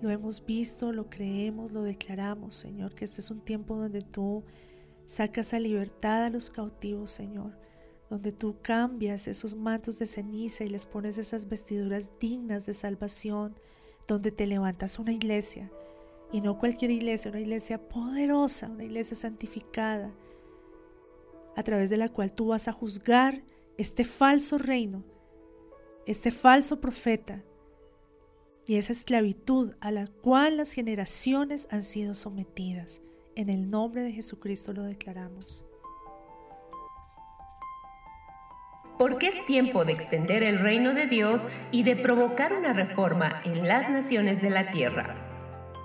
[0.02, 4.44] Lo hemos visto, lo creemos, lo declaramos, Señor, que este es un tiempo donde tú
[5.04, 7.64] sacas a libertad a los cautivos, Señor
[8.10, 13.58] donde tú cambias esos mantos de ceniza y les pones esas vestiduras dignas de salvación,
[14.06, 15.70] donde te levantas una iglesia,
[16.32, 20.12] y no cualquier iglesia, una iglesia poderosa, una iglesia santificada,
[21.56, 23.44] a través de la cual tú vas a juzgar
[23.78, 25.04] este falso reino,
[26.06, 27.44] este falso profeta
[28.66, 33.02] y esa esclavitud a la cual las generaciones han sido sometidas.
[33.36, 35.64] En el nombre de Jesucristo lo declaramos.
[38.98, 43.66] porque es tiempo de extender el reino de Dios y de provocar una reforma en
[43.66, 45.23] las naciones de la tierra.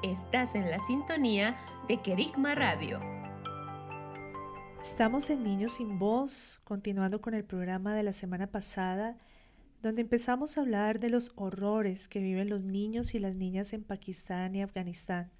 [0.03, 1.57] Estás en la sintonía
[1.89, 3.01] de Kerigma Radio.
[4.81, 9.17] Estamos en Niños sin Voz, continuando con el programa de la semana pasada,
[9.81, 13.83] donde empezamos a hablar de los horrores que viven los niños y las niñas en
[13.83, 15.31] Pakistán y Afganistán.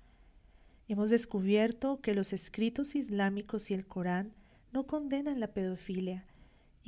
[0.90, 4.34] Hemos descubierto que los escritos islámicos y el Corán
[4.74, 6.26] no condenan la pedofilia,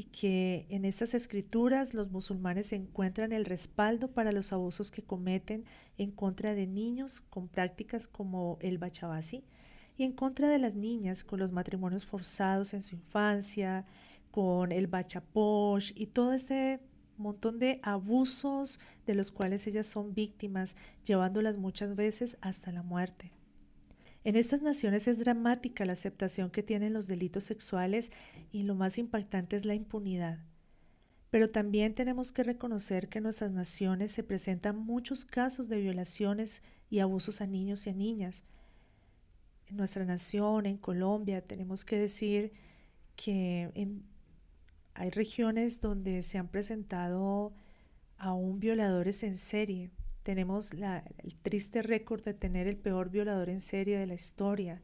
[0.01, 5.63] y que en estas escrituras los musulmanes encuentran el respaldo para los abusos que cometen
[5.99, 9.43] en contra de niños con prácticas como el bachabasi
[9.95, 13.85] y en contra de las niñas con los matrimonios forzados en su infancia,
[14.31, 16.79] con el bachaposh y todo este
[17.17, 23.33] montón de abusos de los cuales ellas son víctimas, llevándolas muchas veces hasta la muerte.
[24.23, 28.11] En estas naciones es dramática la aceptación que tienen los delitos sexuales
[28.51, 30.39] y lo más impactante es la impunidad.
[31.31, 36.61] Pero también tenemos que reconocer que en nuestras naciones se presentan muchos casos de violaciones
[36.89, 38.43] y abusos a niños y a niñas.
[39.67, 42.51] En nuestra nación, en Colombia, tenemos que decir
[43.15, 43.71] que
[44.93, 47.53] hay regiones donde se han presentado
[48.17, 49.89] aún violadores en serie,
[50.23, 54.81] tenemos el triste récord de tener el peor violador en serie de la historia.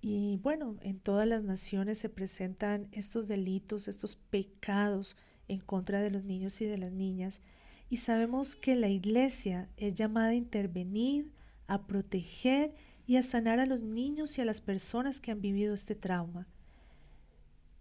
[0.00, 5.16] Y bueno, en todas las naciones se presentan estos delitos, estos pecados
[5.48, 7.42] en contra de los niños y de las niñas.
[7.88, 11.32] Y sabemos que la iglesia es llamada a intervenir,
[11.66, 12.74] a proteger
[13.06, 16.46] y a sanar a los niños y a las personas que han vivido este trauma.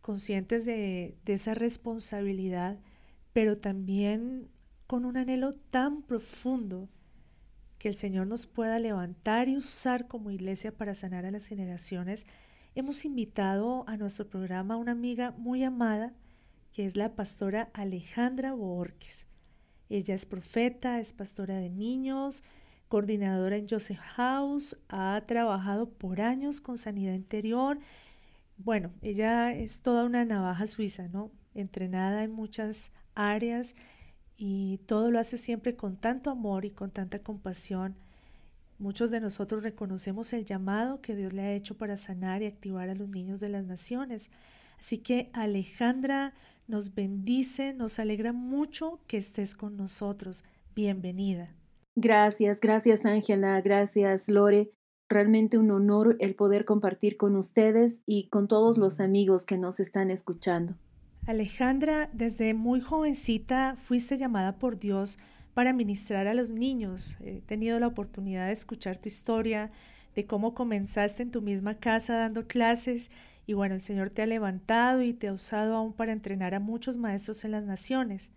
[0.01, 2.79] Conscientes de, de esa responsabilidad,
[3.33, 4.49] pero también
[4.87, 6.89] con un anhelo tan profundo
[7.77, 12.25] que el Señor nos pueda levantar y usar como iglesia para sanar a las generaciones,
[12.73, 16.13] hemos invitado a nuestro programa a una amiga muy amada,
[16.71, 19.27] que es la pastora Alejandra Borges.
[19.89, 22.43] Ella es profeta, es pastora de niños,
[22.87, 27.79] coordinadora en Joseph House, ha trabajado por años con sanidad interior.
[28.57, 31.31] Bueno, ella es toda una navaja suiza, ¿no?
[31.53, 33.75] Entrenada en muchas áreas
[34.37, 37.95] y todo lo hace siempre con tanto amor y con tanta compasión.
[38.79, 42.89] Muchos de nosotros reconocemos el llamado que Dios le ha hecho para sanar y activar
[42.89, 44.29] a los niños de las naciones.
[44.77, 46.35] Así que Alejandra
[46.67, 50.43] nos bendice, nos alegra mucho que estés con nosotros.
[50.75, 51.55] Bienvenida.
[51.95, 54.71] Gracias, gracias Ángela, gracias Lore.
[55.09, 59.79] Realmente un honor el poder compartir con ustedes y con todos los amigos que nos
[59.79, 60.75] están escuchando.
[61.27, 65.19] Alejandra, desde muy jovencita fuiste llamada por Dios
[65.53, 67.17] para ministrar a los niños.
[67.19, 69.69] He tenido la oportunidad de escuchar tu historia,
[70.15, 73.11] de cómo comenzaste en tu misma casa dando clases
[73.45, 76.61] y bueno, el Señor te ha levantado y te ha usado aún para entrenar a
[76.61, 78.31] muchos maestros en las naciones.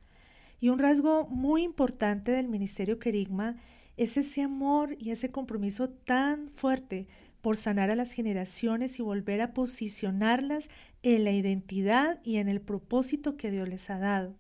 [0.59, 3.55] Y un rasgo muy importante del ministerio Querigma
[3.99, 7.07] es ese amor y ese compromiso tan fuerte
[7.41, 10.70] por sanar a las generaciones y volver a posicionarlas
[11.03, 14.36] en la identidad y en el propósito que Dios les ha dado.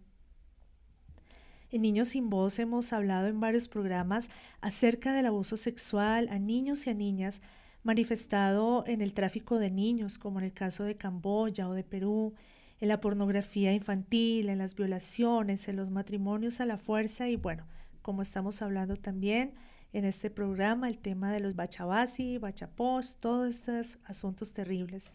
[1.70, 4.30] En Niños sin Voz hemos hablado en varios programas
[4.60, 7.42] acerca del abuso sexual a niños y a niñas
[7.82, 12.34] manifestado en el tráfico de niños, como en el caso de Camboya o de Perú,
[12.80, 17.66] en la pornografía infantil, en las violaciones, en los matrimonios a la fuerza y bueno,
[18.02, 19.54] como estamos hablando también
[19.92, 25.10] en este programa, el tema de los bachabasi, bachapós, todos estos asuntos terribles.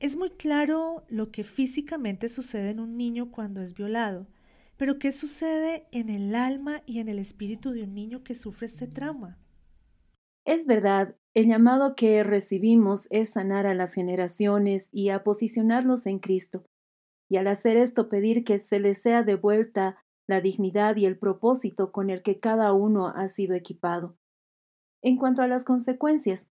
[0.00, 4.26] Es muy claro lo que físicamente sucede en un niño cuando es violado,
[4.76, 8.66] pero ¿qué sucede en el alma y en el espíritu de un niño que sufre
[8.66, 9.38] este trauma?
[10.44, 16.20] Es verdad, el llamado que recibimos es sanar a las generaciones y a posicionarlos en
[16.20, 16.64] Cristo,
[17.28, 21.90] y al hacer esto pedir que se les sea devuelta la dignidad y el propósito
[21.90, 24.16] con el que cada uno ha sido equipado.
[25.02, 26.48] En cuanto a las consecuencias,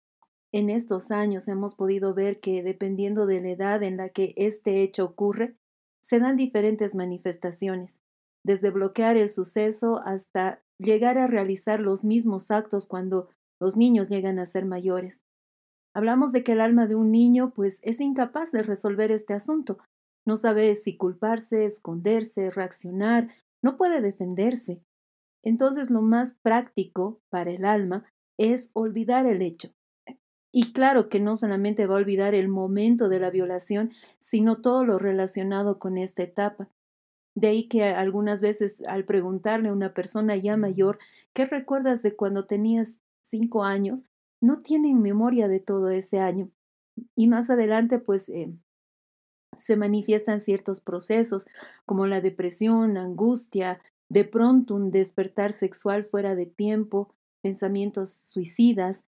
[0.52, 4.82] en estos años hemos podido ver que, dependiendo de la edad en la que este
[4.82, 5.56] hecho ocurre,
[6.02, 8.00] se dan diferentes manifestaciones,
[8.44, 13.28] desde bloquear el suceso hasta llegar a realizar los mismos actos cuando
[13.60, 15.22] los niños llegan a ser mayores.
[15.94, 19.78] Hablamos de que el alma de un niño pues es incapaz de resolver este asunto.
[20.26, 23.28] No sabe si culparse, esconderse, reaccionar,
[23.62, 24.82] no puede defenderse.
[25.42, 28.04] Entonces lo más práctico para el alma
[28.38, 29.70] es olvidar el hecho.
[30.52, 34.84] Y claro que no solamente va a olvidar el momento de la violación, sino todo
[34.84, 36.70] lo relacionado con esta etapa.
[37.34, 40.98] De ahí que algunas veces al preguntarle a una persona ya mayor,
[41.34, 44.06] ¿qué recuerdas de cuando tenías cinco años,
[44.40, 46.50] no tienen memoria de todo ese año.
[47.14, 48.52] Y más adelante, pues, eh,
[49.58, 51.46] se manifiestan ciertos procesos
[51.84, 59.04] como la depresión, angustia, de pronto un despertar sexual fuera de tiempo, pensamientos suicidas.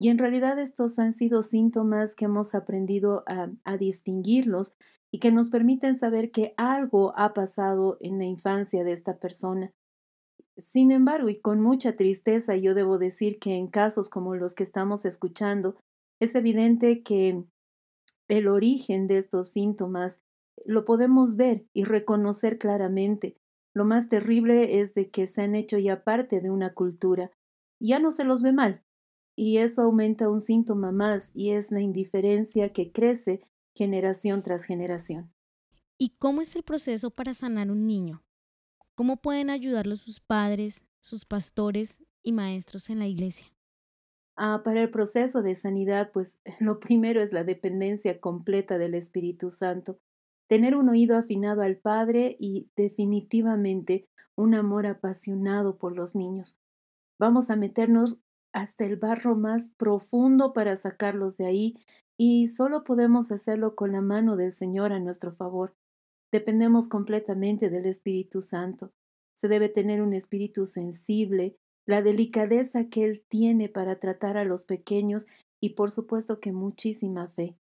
[0.00, 4.74] Y en realidad estos han sido síntomas que hemos aprendido a, a distinguirlos
[5.12, 9.72] y que nos permiten saber que algo ha pasado en la infancia de esta persona.
[10.56, 14.64] Sin embargo, y con mucha tristeza, yo debo decir que en casos como los que
[14.64, 15.76] estamos escuchando,
[16.20, 17.44] es evidente que
[18.32, 20.22] el origen de estos síntomas
[20.64, 23.36] lo podemos ver y reconocer claramente.
[23.74, 27.30] Lo más terrible es de que se han hecho ya parte de una cultura.
[27.78, 28.82] Ya no se los ve mal.
[29.36, 33.42] Y eso aumenta un síntoma más y es la indiferencia que crece
[33.74, 35.34] generación tras generación.
[35.98, 38.24] ¿Y cómo es el proceso para sanar un niño?
[38.94, 43.51] ¿Cómo pueden ayudarlos sus padres, sus pastores y maestros en la iglesia?
[44.36, 49.50] Ah, para el proceso de sanidad, pues lo primero es la dependencia completa del Espíritu
[49.50, 49.98] Santo,
[50.48, 54.06] tener un oído afinado al Padre y definitivamente
[54.36, 56.58] un amor apasionado por los niños.
[57.18, 58.20] Vamos a meternos
[58.54, 61.74] hasta el barro más profundo para sacarlos de ahí
[62.18, 65.74] y solo podemos hacerlo con la mano del Señor a nuestro favor.
[66.32, 68.92] Dependemos completamente del Espíritu Santo.
[69.34, 71.56] Se debe tener un espíritu sensible,
[71.86, 75.26] la delicadeza que Él tiene para tratar a los pequeños
[75.60, 77.56] y por supuesto que muchísima fe.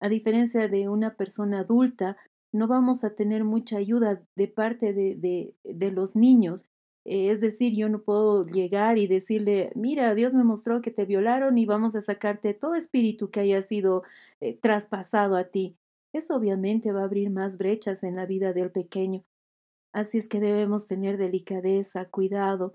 [0.00, 2.16] A diferencia de una persona adulta,
[2.52, 6.66] no vamos a tener mucha ayuda de parte de, de, de los niños.
[7.04, 11.04] Eh, es decir, yo no puedo llegar y decirle, mira, Dios me mostró que te
[11.04, 14.02] violaron y vamos a sacarte todo espíritu que haya sido
[14.40, 15.76] eh, traspasado a ti.
[16.12, 19.24] Eso obviamente va a abrir más brechas en la vida del pequeño.
[19.92, 22.74] Así es que debemos tener delicadeza, cuidado.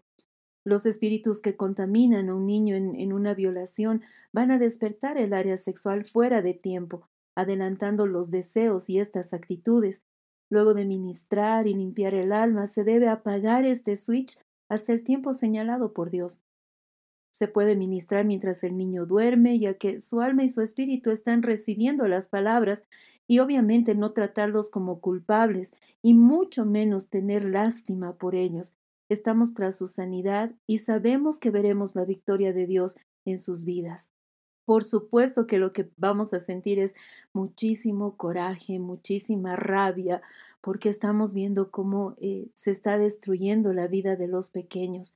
[0.66, 4.02] Los espíritus que contaminan a un niño en, una violación
[4.32, 10.04] van a despertar el área sexual fuera de tiempo, adelantando los deseos y estas actitudes.
[10.50, 14.38] Luego de ministrar y limpiar el alma, se debe apagar este switch
[14.70, 16.42] hasta el tiempo señalado por Dios.
[17.32, 21.42] Se puede ministrar mientras el niño duerme, ya que su alma y su espíritu están
[21.42, 22.84] recibiendo las palabras
[23.28, 28.78] y obviamente no tratarlos como culpables y mucho menos tener lástima por ellos.
[29.14, 34.10] Estamos tras su sanidad y sabemos que veremos la victoria de Dios en sus vidas.
[34.66, 36.96] Por supuesto que lo que vamos a sentir es
[37.32, 40.24] muchísimo coraje, muchísima rabia,
[40.62, 45.16] porque estamos viendo cómo eh, se está destruyendo la vida de los pequeños.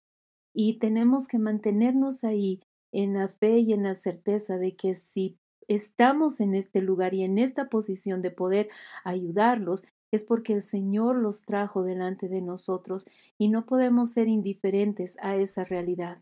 [0.53, 5.39] Y tenemos que mantenernos ahí en la fe y en la certeza de que si
[5.67, 8.69] estamos en este lugar y en esta posición de poder
[9.03, 13.05] ayudarlos, es porque el Señor los trajo delante de nosotros
[13.37, 16.21] y no podemos ser indiferentes a esa realidad.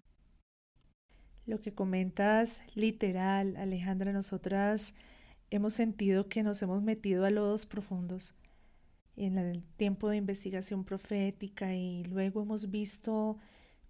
[1.45, 4.95] Lo que comentas literal, Alejandra, nosotras
[5.51, 8.33] hemos sentido que nos hemos metido a lodos profundos
[9.15, 13.37] en el tiempo de investigación profética y luego hemos visto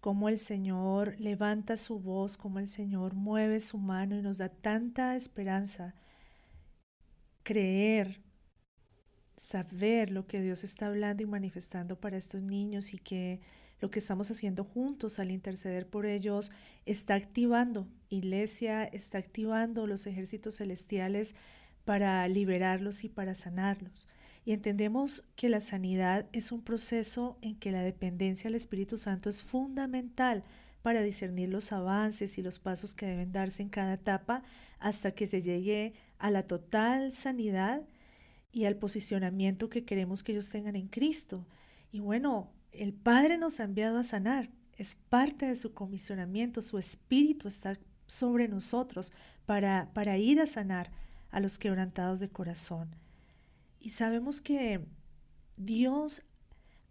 [0.02, 4.50] cómo el Señor levanta su voz, cómo el Señor mueve su mano y nos da
[4.50, 5.96] tanta esperanza.
[7.44, 8.22] Creer,
[9.36, 13.42] saber lo que Dios está hablando y manifestando para estos niños y que
[13.80, 16.52] lo que estamos haciendo juntos al interceder por ellos
[16.86, 21.36] está activando, iglesia está activando los ejércitos celestiales
[21.84, 24.08] para liberarlos y para sanarlos.
[24.46, 29.30] Y entendemos que la sanidad es un proceso en que la dependencia al Espíritu Santo
[29.30, 30.44] es fundamental
[30.84, 34.44] para discernir los avances y los pasos que deben darse en cada etapa
[34.80, 37.82] hasta que se llegue a la total sanidad
[38.56, 41.46] y al posicionamiento que queremos que ellos tengan en Cristo.
[41.92, 46.78] Y bueno, el Padre nos ha enviado a sanar, es parte de su comisionamiento, su
[46.78, 47.78] espíritu está
[48.08, 49.12] sobre nosotros
[49.46, 50.90] para, para ir a sanar
[51.32, 52.96] a los quebrantados de corazón.
[53.82, 54.80] Y sabemos que
[55.58, 56.24] Dios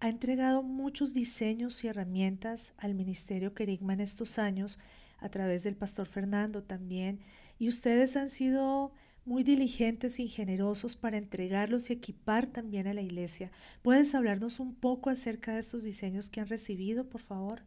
[0.01, 4.79] ha entregado muchos diseños y herramientas al Ministerio Querigma en estos años,
[5.19, 7.21] a través del Pastor Fernando también,
[7.59, 8.93] y ustedes han sido
[9.25, 13.51] muy diligentes y generosos para entregarlos y equipar también a la iglesia.
[13.83, 17.63] ¿Puedes hablarnos un poco acerca de estos diseños que han recibido, por favor?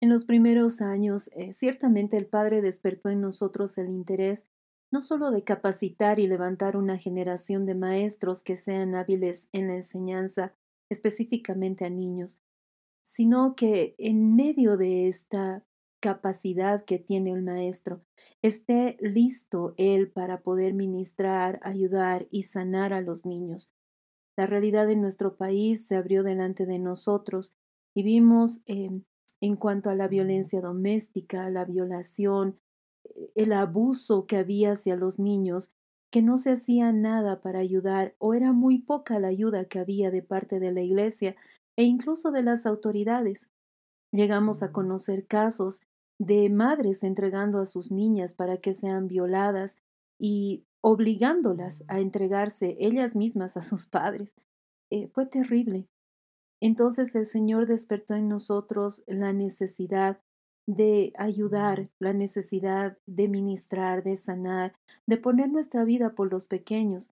[0.00, 4.48] En los primeros años, eh, ciertamente el Padre despertó en nosotros el interés
[4.92, 9.76] no solo de capacitar y levantar una generación de maestros que sean hábiles en la
[9.76, 10.54] enseñanza,
[10.90, 12.42] específicamente a niños,
[13.00, 15.64] sino que en medio de esta
[16.02, 18.02] capacidad que tiene el maestro,
[18.42, 23.72] esté listo él para poder ministrar, ayudar y sanar a los niños.
[24.36, 27.56] La realidad en nuestro país se abrió delante de nosotros
[27.94, 28.90] y vimos eh,
[29.40, 32.58] en cuanto a la violencia doméstica, la violación,
[33.36, 35.72] el abuso que había hacia los niños,
[36.10, 40.10] que no se hacía nada para ayudar o era muy poca la ayuda que había
[40.10, 41.36] de parte de la Iglesia
[41.76, 43.50] e incluso de las autoridades.
[44.12, 44.72] Llegamos a mm.
[44.72, 45.82] conocer casos
[46.24, 49.78] de madres entregando a sus niñas para que sean violadas
[50.20, 54.32] y obligándolas a entregarse ellas mismas a sus padres.
[54.90, 55.88] Eh, fue terrible.
[56.60, 60.20] Entonces el Señor despertó en nosotros la necesidad
[60.68, 64.76] de ayudar, la necesidad de ministrar, de sanar,
[65.08, 67.10] de poner nuestra vida por los pequeños.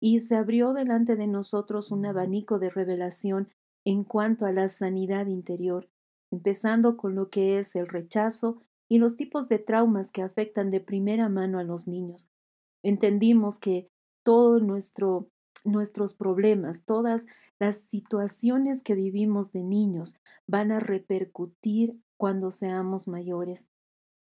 [0.00, 3.48] Y se abrió delante de nosotros un abanico de revelación
[3.84, 5.88] en cuanto a la sanidad interior,
[6.30, 10.80] empezando con lo que es el rechazo y los tipos de traumas que afectan de
[10.80, 12.28] primera mano a los niños.
[12.82, 13.88] Entendimos que
[14.22, 15.28] todo nuestro
[15.64, 17.26] nuestros problemas, todas
[17.58, 20.16] las situaciones que vivimos de niños
[20.46, 23.68] van a repercutir cuando seamos mayores.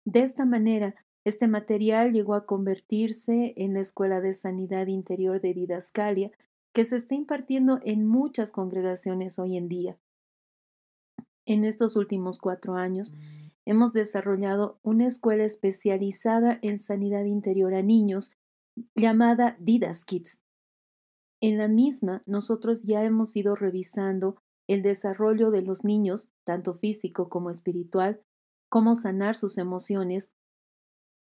[0.05, 0.95] De esta manera,
[1.25, 6.31] este material llegó a convertirse en la Escuela de Sanidad Interior de Didascalia,
[6.73, 9.97] que se está impartiendo en muchas congregaciones hoy en día.
[11.47, 13.15] En estos últimos cuatro años,
[13.63, 18.33] hemos desarrollado una escuela especializada en sanidad interior a niños
[18.95, 20.41] llamada Didas Kids.
[21.39, 24.35] En la misma, nosotros ya hemos ido revisando
[24.67, 28.21] el desarrollo de los niños, tanto físico como espiritual,
[28.67, 30.35] cómo sanar sus emociones,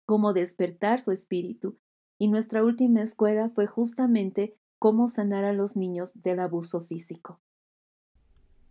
[0.05, 1.78] cómo despertar su espíritu.
[2.20, 7.39] Y nuestra última escuela fue justamente cómo sanar a los niños del abuso físico.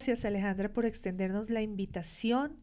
[0.01, 2.59] Gracias Alejandra por extendernos la invitación.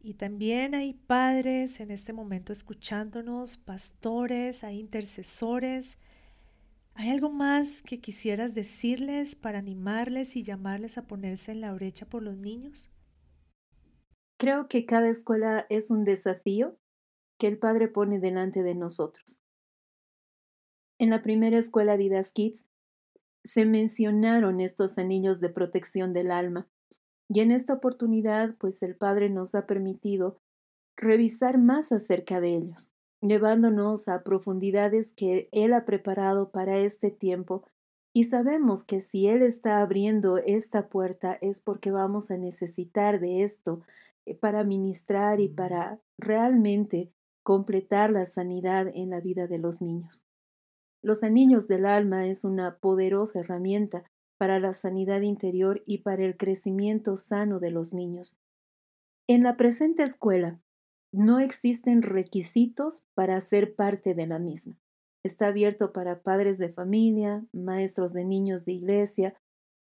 [0.00, 6.00] Y también hay padres en este momento escuchándonos, pastores, hay intercesores
[6.94, 12.04] ¿Hay algo más que quisieras decirles para animarles y llamarles a ponerse en la brecha
[12.04, 12.90] por los niños?
[14.36, 16.76] Creo que cada escuela es un desafío
[17.38, 19.40] que el Padre pone delante de nosotros.
[20.98, 22.66] En la primera escuela Didas Kids
[23.44, 26.68] se mencionaron estos anillos de protección del alma
[27.32, 30.38] y en esta oportunidad pues el Padre nos ha permitido
[30.96, 37.64] revisar más acerca de ellos llevándonos a profundidades que Él ha preparado para este tiempo.
[38.12, 43.42] Y sabemos que si Él está abriendo esta puerta es porque vamos a necesitar de
[43.42, 43.80] esto
[44.26, 47.10] eh, para ministrar y para realmente
[47.42, 50.24] completar la sanidad en la vida de los niños.
[51.00, 54.04] Los anillos del alma es una poderosa herramienta
[54.42, 58.40] para la sanidad interior y para el crecimiento sano de los niños.
[59.28, 60.60] En la presente escuela,
[61.12, 64.76] no existen requisitos para ser parte de la misma.
[65.22, 69.40] Está abierto para padres de familia, maestros de niños de iglesia,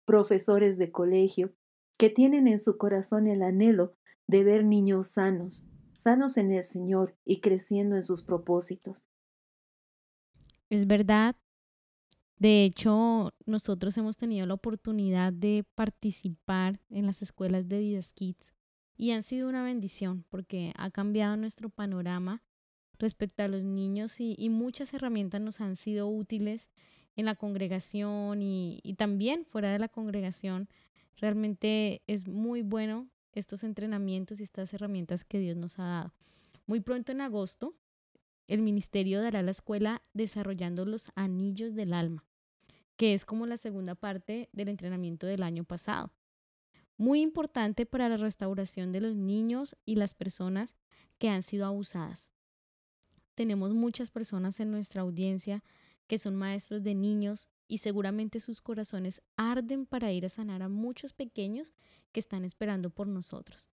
[0.08, 1.54] profesores de colegio,
[2.00, 3.94] que tienen en su corazón el anhelo
[4.26, 9.06] de ver niños sanos, sanos en el Señor y creciendo en sus propósitos.
[10.72, 11.36] Es verdad.
[12.40, 18.54] De hecho, nosotros hemos tenido la oportunidad de participar en las escuelas de Vidas Kids
[18.96, 22.42] y han sido una bendición porque ha cambiado nuestro panorama
[22.98, 26.70] respecto a los niños y, muchas herramientas nos han sido útiles
[27.18, 30.70] en la congregación y, y, también fuera de la congregación.
[31.18, 36.14] Realmente es muy bueno estos entrenamientos y estas herramientas que Dios nos ha dado.
[36.68, 37.76] Muy pronto en agosto
[38.50, 42.26] el ministerio dará la escuela desarrollando los anillos del alma,
[43.00, 46.12] que es como la segunda parte del entrenamiento del año pasado.
[46.98, 50.76] Muy importante para la restauración de los niños y las personas
[51.18, 52.30] que han sido abusadas.
[53.36, 55.64] Tenemos muchas personas en nuestra audiencia
[56.08, 60.68] que son maestros de niños y seguramente sus corazones arden para ir a sanar a
[60.68, 61.72] muchos pequeños
[62.12, 63.70] que están esperando por nosotros.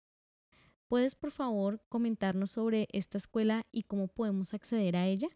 [0.88, 5.28] ¿Puedes por favor comentarnos sobre esta escuela y cómo podemos acceder a ella?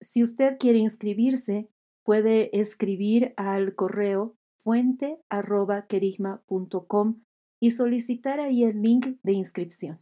[0.00, 1.68] Si usted quiere inscribirse,
[2.04, 7.22] puede escribir al correo fuente.querigma.com
[7.60, 10.00] y solicitar ahí el link de inscripción.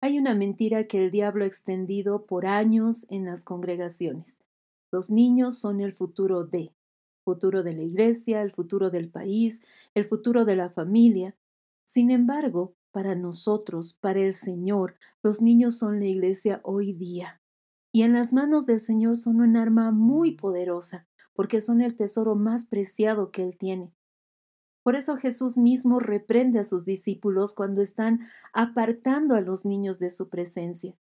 [0.00, 4.38] Hay una mentira que el diablo ha extendido por años en las congregaciones.
[4.90, 6.72] Los niños son el futuro de,
[7.24, 9.62] futuro de la iglesia, el futuro del país,
[9.94, 11.36] el futuro de la familia,
[11.84, 17.37] sin embargo, para nosotros, para el Señor, los niños son la iglesia hoy día.
[17.98, 22.36] Y en las manos del Señor son un arma muy poderosa, porque son el tesoro
[22.36, 23.92] más preciado que Él tiene.
[24.84, 28.20] Por eso Jesús mismo reprende a sus discípulos cuando están
[28.52, 30.96] apartando a los niños de su presencia.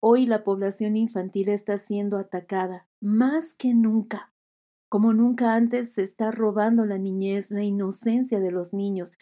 [0.00, 4.32] Hoy la población infantil está siendo atacada más que nunca.
[4.88, 9.12] Como nunca antes se está robando la niñez, la inocencia de los niños,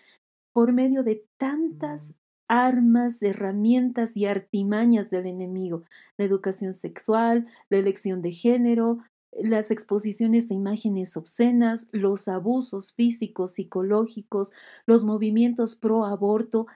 [0.52, 5.82] por medio de tantas armas, herramientas y artimañas del enemigo,
[6.16, 8.98] la educación sexual, la elección de género,
[9.38, 14.52] las exposiciones a imágenes obscenas, los abusos físicos, psicológicos,
[14.86, 16.66] los movimientos pro aborto,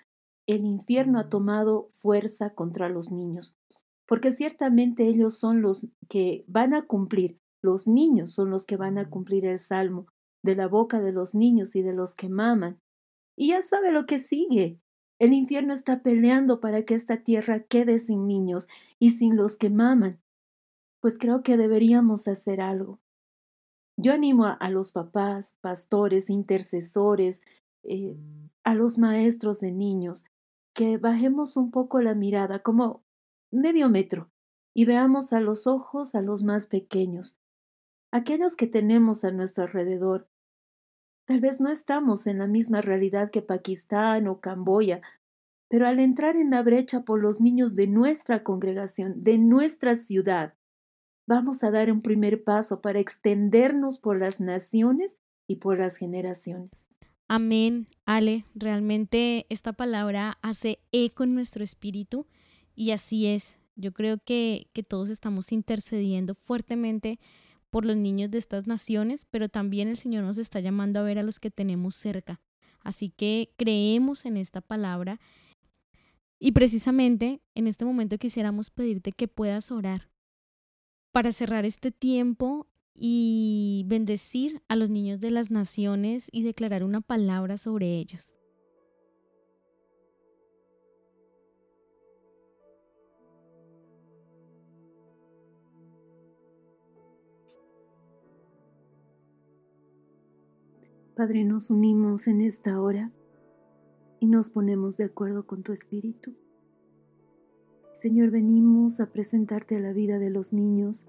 [0.47, 3.57] el infierno ha tomado fuerza contra los niños,
[4.07, 8.99] porque ciertamente ellos son los que van a cumplir, los niños son los que van
[8.99, 10.07] a cumplir el salmo
[10.43, 12.81] de la boca de los niños y de los que maman,
[13.37, 14.81] y ya sabe lo que sigue.
[15.21, 18.69] El infierno está peleando para que esta tierra quede sin niños
[18.99, 20.19] y sin los que maman.
[21.01, 22.99] Pues creo que deberíamos hacer algo.
[23.99, 27.43] Yo animo a, los papás, pastores, intercesores,
[27.83, 28.17] eh,
[28.65, 30.25] a los maestros de niños,
[30.75, 33.03] que bajemos un poco la mirada, como
[33.53, 34.31] medio metro,
[34.75, 37.39] y veamos a los ojos a los más pequeños,
[38.11, 40.29] aquellos que tenemos a nuestro alrededor,
[41.31, 45.01] Tal vez no estamos en la misma realidad que Pakistán o Camboya,
[45.69, 50.55] pero al entrar en la brecha por los niños de nuestra congregación, de nuestra ciudad,
[51.29, 56.89] vamos a dar un primer paso para extendernos por las naciones y por las generaciones.
[57.29, 58.45] Amén, Ale.
[58.57, 62.27] Realmente esta palabra hace eco en nuestro espíritu
[62.75, 63.61] y así es.
[63.77, 67.21] Yo creo que, que todos estamos intercediendo fuertemente
[67.71, 71.19] por los niños de estas naciones, pero también el Señor nos está llamando a ver
[71.19, 72.41] a los que tenemos cerca.
[72.83, 75.21] Así que creemos en esta palabra
[76.39, 80.09] y precisamente en este momento quisiéramos pedirte que puedas orar
[81.13, 87.01] para cerrar este tiempo y bendecir a los niños de las naciones y declarar una
[87.01, 88.35] palabra sobre ellos.
[101.21, 103.13] Padre, nos unimos en esta hora
[104.21, 106.33] y nos ponemos de acuerdo con tu Espíritu.
[107.93, 111.07] Señor, venimos a presentarte a la vida de los niños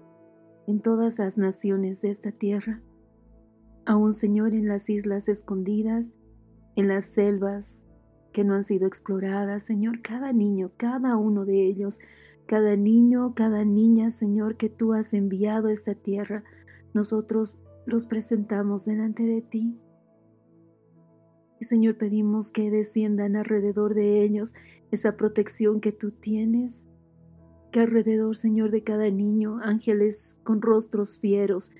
[0.66, 2.82] en todas las naciones de esta tierra,
[3.86, 6.12] aún Señor en las islas escondidas,
[6.76, 7.82] en las selvas
[8.32, 12.00] que no han sido exploradas, Señor, cada niño, cada uno de ellos,
[12.44, 16.44] cada niño, cada niña, Señor, que tú has enviado a esta tierra,
[16.92, 19.78] nosotros los presentamos delante de ti.
[21.62, 24.52] Y Señor, pedimos que desciendan alrededor de ellos
[24.90, 26.84] esa protección que tú tienes.
[27.70, 31.70] Que alrededor, Señor, de cada niño, ángeles con rostros fieros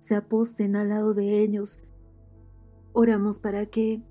[0.00, 1.84] se aposten al lado de ellos.
[2.92, 4.02] Oramos para que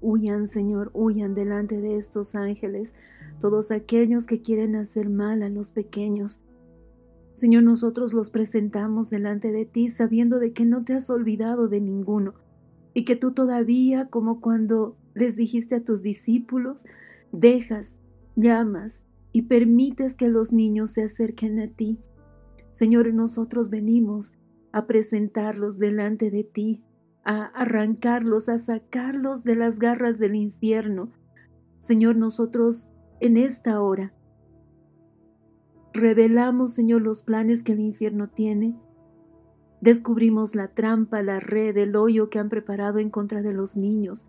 [0.00, 2.94] huyan, Señor, huyan delante de estos ángeles,
[3.38, 6.40] todos aquellos que quieren hacer mal a los pequeños.
[7.34, 11.82] Señor, nosotros los presentamos delante de ti sabiendo de que no te has olvidado de
[11.82, 12.32] ninguno
[12.94, 16.86] y que tú todavía, como cuando les dijiste a tus discípulos,
[17.32, 17.98] dejas,
[18.36, 21.98] llamas y permites que los niños se acerquen a ti.
[22.70, 24.34] Señor, nosotros venimos
[24.72, 26.82] a presentarlos delante de ti,
[27.24, 31.10] a arrancarlos, a sacarlos de las garras del infierno.
[31.78, 32.88] Señor, nosotros
[33.20, 34.14] en esta hora
[35.92, 38.74] revelamos, Señor, los planes que el infierno tiene
[39.82, 44.28] Descubrimos la trampa, la red, el hoyo que han preparado en contra de los niños.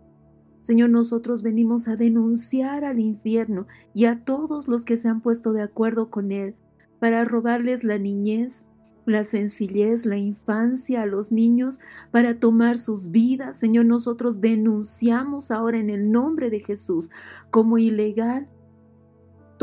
[0.62, 5.52] Señor, nosotros venimos a denunciar al infierno y a todos los que se han puesto
[5.52, 6.56] de acuerdo con él
[6.98, 8.64] para robarles la niñez,
[9.06, 11.78] la sencillez, la infancia a los niños,
[12.10, 13.56] para tomar sus vidas.
[13.56, 17.10] Señor, nosotros denunciamos ahora en el nombre de Jesús
[17.50, 18.48] como ilegal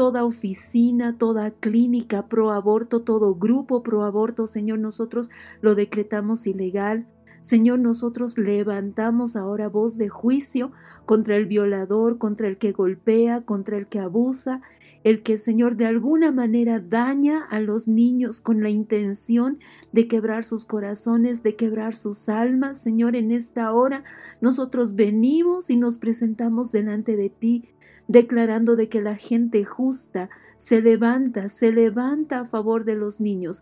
[0.01, 5.29] toda oficina, toda clínica pro aborto, todo grupo pro aborto, Señor, nosotros
[5.61, 7.05] lo decretamos ilegal.
[7.41, 10.71] Señor, nosotros levantamos ahora voz de juicio
[11.05, 14.63] contra el violador, contra el que golpea, contra el que abusa,
[15.03, 19.59] el que, Señor, de alguna manera daña a los niños con la intención
[19.91, 22.81] de quebrar sus corazones, de quebrar sus almas.
[22.81, 24.03] Señor, en esta hora
[24.41, 27.69] nosotros venimos y nos presentamos delante de ti
[28.12, 33.62] declarando de que la gente justa se levanta, se levanta a favor de los niños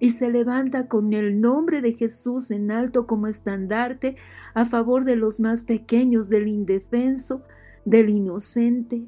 [0.00, 4.16] y se levanta con el nombre de Jesús en alto como estandarte
[4.54, 7.44] a favor de los más pequeños, del indefenso,
[7.84, 9.04] del inocente.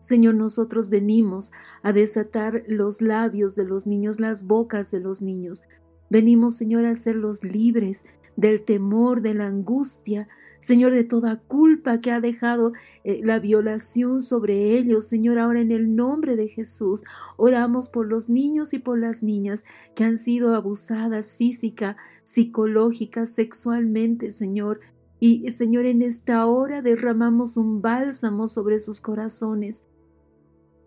[0.00, 1.52] Señor, nosotros venimos
[1.82, 5.62] a desatar los labios de los niños, las bocas de los niños.
[6.10, 8.02] Venimos, Señor, a hacerlos libres
[8.36, 10.28] del temor, de la angustia,
[10.62, 15.08] Señor, de toda culpa que ha dejado eh, la violación sobre ellos.
[15.08, 17.02] Señor, ahora en el nombre de Jesús,
[17.36, 19.64] oramos por los niños y por las niñas
[19.96, 24.78] que han sido abusadas física, psicológica, sexualmente, Señor.
[25.18, 29.84] Y Señor, en esta hora derramamos un bálsamo sobre sus corazones.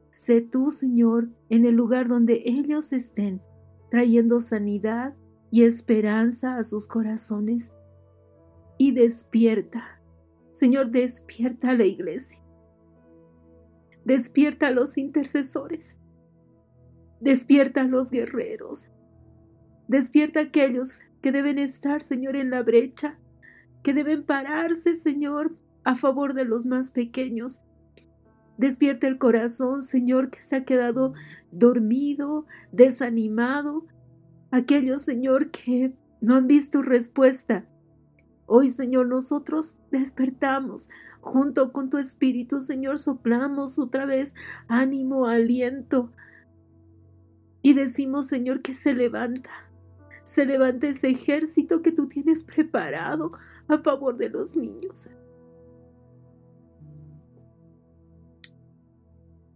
[0.10, 3.42] Sé tú, Señor, en el lugar donde ellos estén,
[3.92, 5.16] trayendo sanidad
[5.52, 7.74] y esperanza a sus corazones
[8.78, 10.02] y despierta.
[10.52, 12.42] Señor, despierta a la iglesia.
[14.06, 15.98] Despierta a los intercesores.
[17.20, 18.90] Despierta a los guerreros.
[19.88, 23.18] Despierta a aquellos que deben estar, Señor, en la brecha,
[23.84, 27.62] que deben pararse, Señor, a favor de los más pequeños.
[28.58, 31.14] Despierta el corazón, Señor, que se ha quedado
[31.52, 33.86] dormido, desanimado.
[34.52, 37.68] Aquellos, Señor, que no han visto respuesta
[38.48, 40.90] Hoy, Señor, nosotros despertamos.
[41.22, 44.36] Junto con tu Espíritu, Señor, soplamos otra vez
[44.68, 46.12] ánimo, aliento.
[47.64, 49.50] Y decimos, Señor, que se levanta,
[50.24, 53.32] se levanta ese ejército que tú tienes preparado
[53.68, 55.10] a favor de los niños.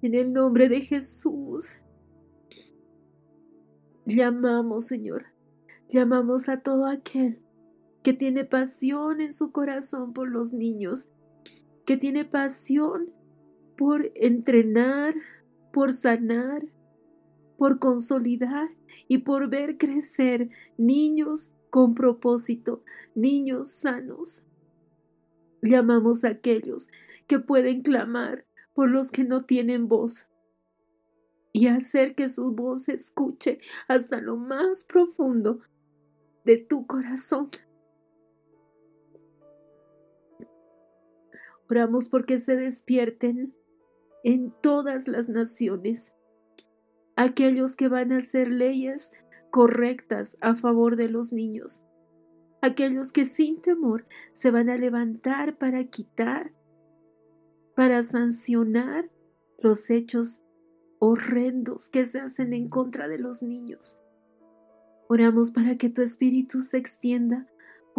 [0.02, 1.84] En el nombre de Jesús,
[4.06, 5.26] llamamos, Señor,
[5.90, 7.44] llamamos a todo aquel
[8.10, 11.10] que tiene pasión en su corazón por los niños,
[11.86, 13.14] que tiene pasión
[13.78, 15.14] por entrenar,
[15.72, 16.66] por sanar,
[17.56, 18.68] por consolidar
[19.08, 22.84] y por ver crecer niños con propósito,
[23.14, 24.44] niños sanos.
[25.62, 26.90] Llamamos a aquellos
[27.28, 28.44] que pueden clamar
[28.74, 30.30] por los que no tienen voz
[31.54, 35.60] y hacer que su voz se escuche hasta lo más profundo
[36.44, 37.52] de tu corazón.
[41.70, 43.54] Oramos porque se despierten
[44.24, 46.14] en todas las naciones
[47.16, 49.12] aquellos que van a hacer leyes
[49.52, 51.84] correctas a favor de los niños,
[52.62, 56.54] aquellos que sin temor se van a levantar para quitar,
[57.76, 59.10] para sancionar
[59.60, 60.42] los hechos
[61.00, 64.02] horrendos que se hacen en contra de los niños.
[65.08, 67.48] Oramos para que tu espíritu se extienda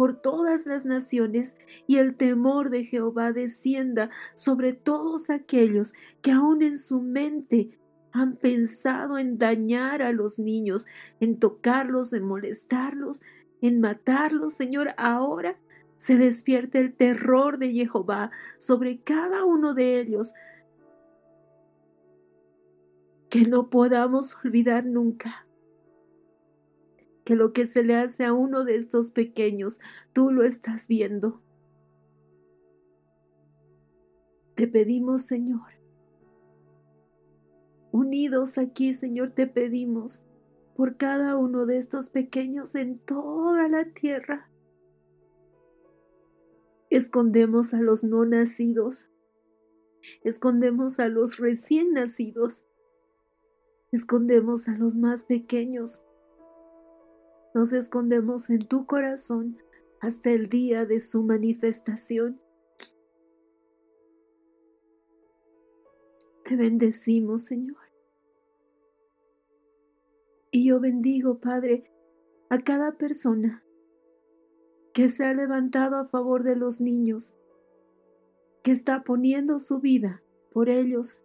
[0.01, 5.93] por todas las naciones y el temor de Jehová descienda sobre todos aquellos
[6.23, 7.77] que aún en su mente
[8.11, 10.87] han pensado en dañar a los niños,
[11.19, 13.21] en tocarlos, en molestarlos,
[13.61, 14.55] en matarlos.
[14.55, 15.55] Señor, ahora
[15.97, 20.33] se despierte el terror de Jehová sobre cada uno de ellos,
[23.29, 25.45] que no podamos olvidar nunca
[27.31, 29.79] que lo que se le hace a uno de estos pequeños,
[30.11, 31.41] tú lo estás viendo.
[34.53, 35.69] Te pedimos, Señor,
[37.93, 40.23] unidos aquí, Señor, te pedimos
[40.75, 44.49] por cada uno de estos pequeños en toda la tierra.
[46.89, 49.07] Escondemos a los no nacidos,
[50.25, 52.65] escondemos a los recién nacidos,
[53.93, 56.03] escondemos a los más pequeños
[57.53, 59.57] nos escondemos en tu corazón
[59.99, 62.41] hasta el día de su manifestación.
[66.43, 67.77] Te bendecimos, Señor.
[70.49, 71.91] Y yo bendigo, Padre,
[72.49, 73.63] a cada persona
[74.93, 77.35] que se ha levantado a favor de los niños,
[78.63, 80.21] que está poniendo su vida
[80.51, 81.23] por ellos,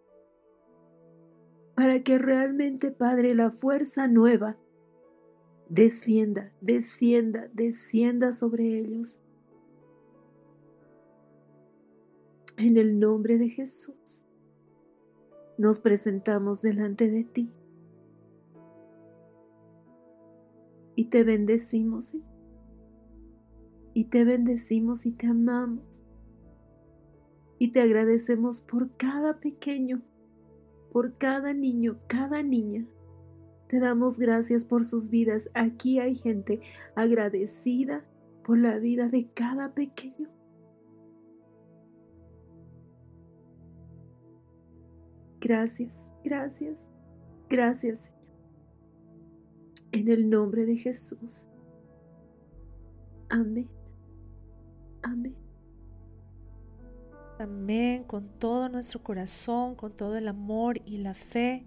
[1.74, 4.56] para que realmente, Padre, la fuerza nueva
[5.68, 9.20] descienda, descienda, descienda sobre ellos.
[12.56, 14.22] En el nombre de Jesús,
[15.58, 17.50] nos presentamos delante de ti
[20.96, 22.16] y te bendecimos.
[23.92, 25.84] Y te bendecimos y te amamos.
[27.58, 30.02] Y te agradecemos por cada pequeño,
[30.92, 32.86] por cada niño, cada niña.
[33.68, 35.50] Te damos gracias por sus vidas.
[35.54, 36.60] Aquí hay gente
[36.94, 38.04] agradecida
[38.44, 40.28] por la vida de cada pequeño.
[45.40, 46.88] Gracias, gracias,
[47.48, 48.12] gracias,
[49.92, 51.46] En el nombre de Jesús.
[53.28, 53.68] Amén.
[55.02, 55.36] Amén.
[57.38, 61.64] Amén, con todo nuestro corazón, con todo el amor y la fe.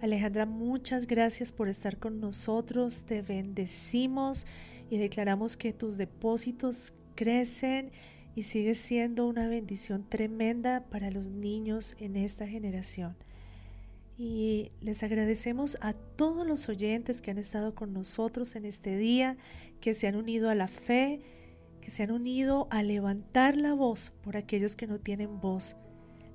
[0.00, 3.02] Alejandra, muchas gracias por estar con nosotros.
[3.02, 4.46] Te bendecimos
[4.90, 7.90] y declaramos que tus depósitos crecen
[8.36, 13.16] y sigue siendo una bendición tremenda para los niños en esta generación.
[14.16, 19.36] Y les agradecemos a todos los oyentes que han estado con nosotros en este día,
[19.80, 21.20] que se han unido a la fe,
[21.80, 25.76] que se han unido a levantar la voz por aquellos que no tienen voz.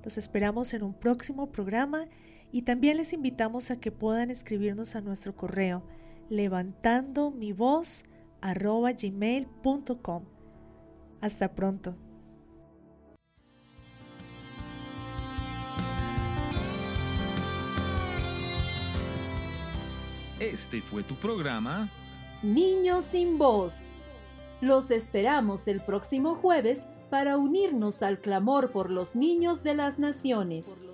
[0.02, 2.08] Los esperamos en un próximo programa
[2.54, 5.82] y también les invitamos a que puedan escribirnos a nuestro correo
[6.30, 8.04] levantando mi voz
[8.40, 10.24] gmail.com.
[11.20, 11.96] Hasta pronto.
[20.38, 21.90] Este fue tu programa
[22.44, 23.86] Niños sin voz.
[24.60, 30.93] Los esperamos el próximo jueves para unirnos al clamor por los niños de las naciones.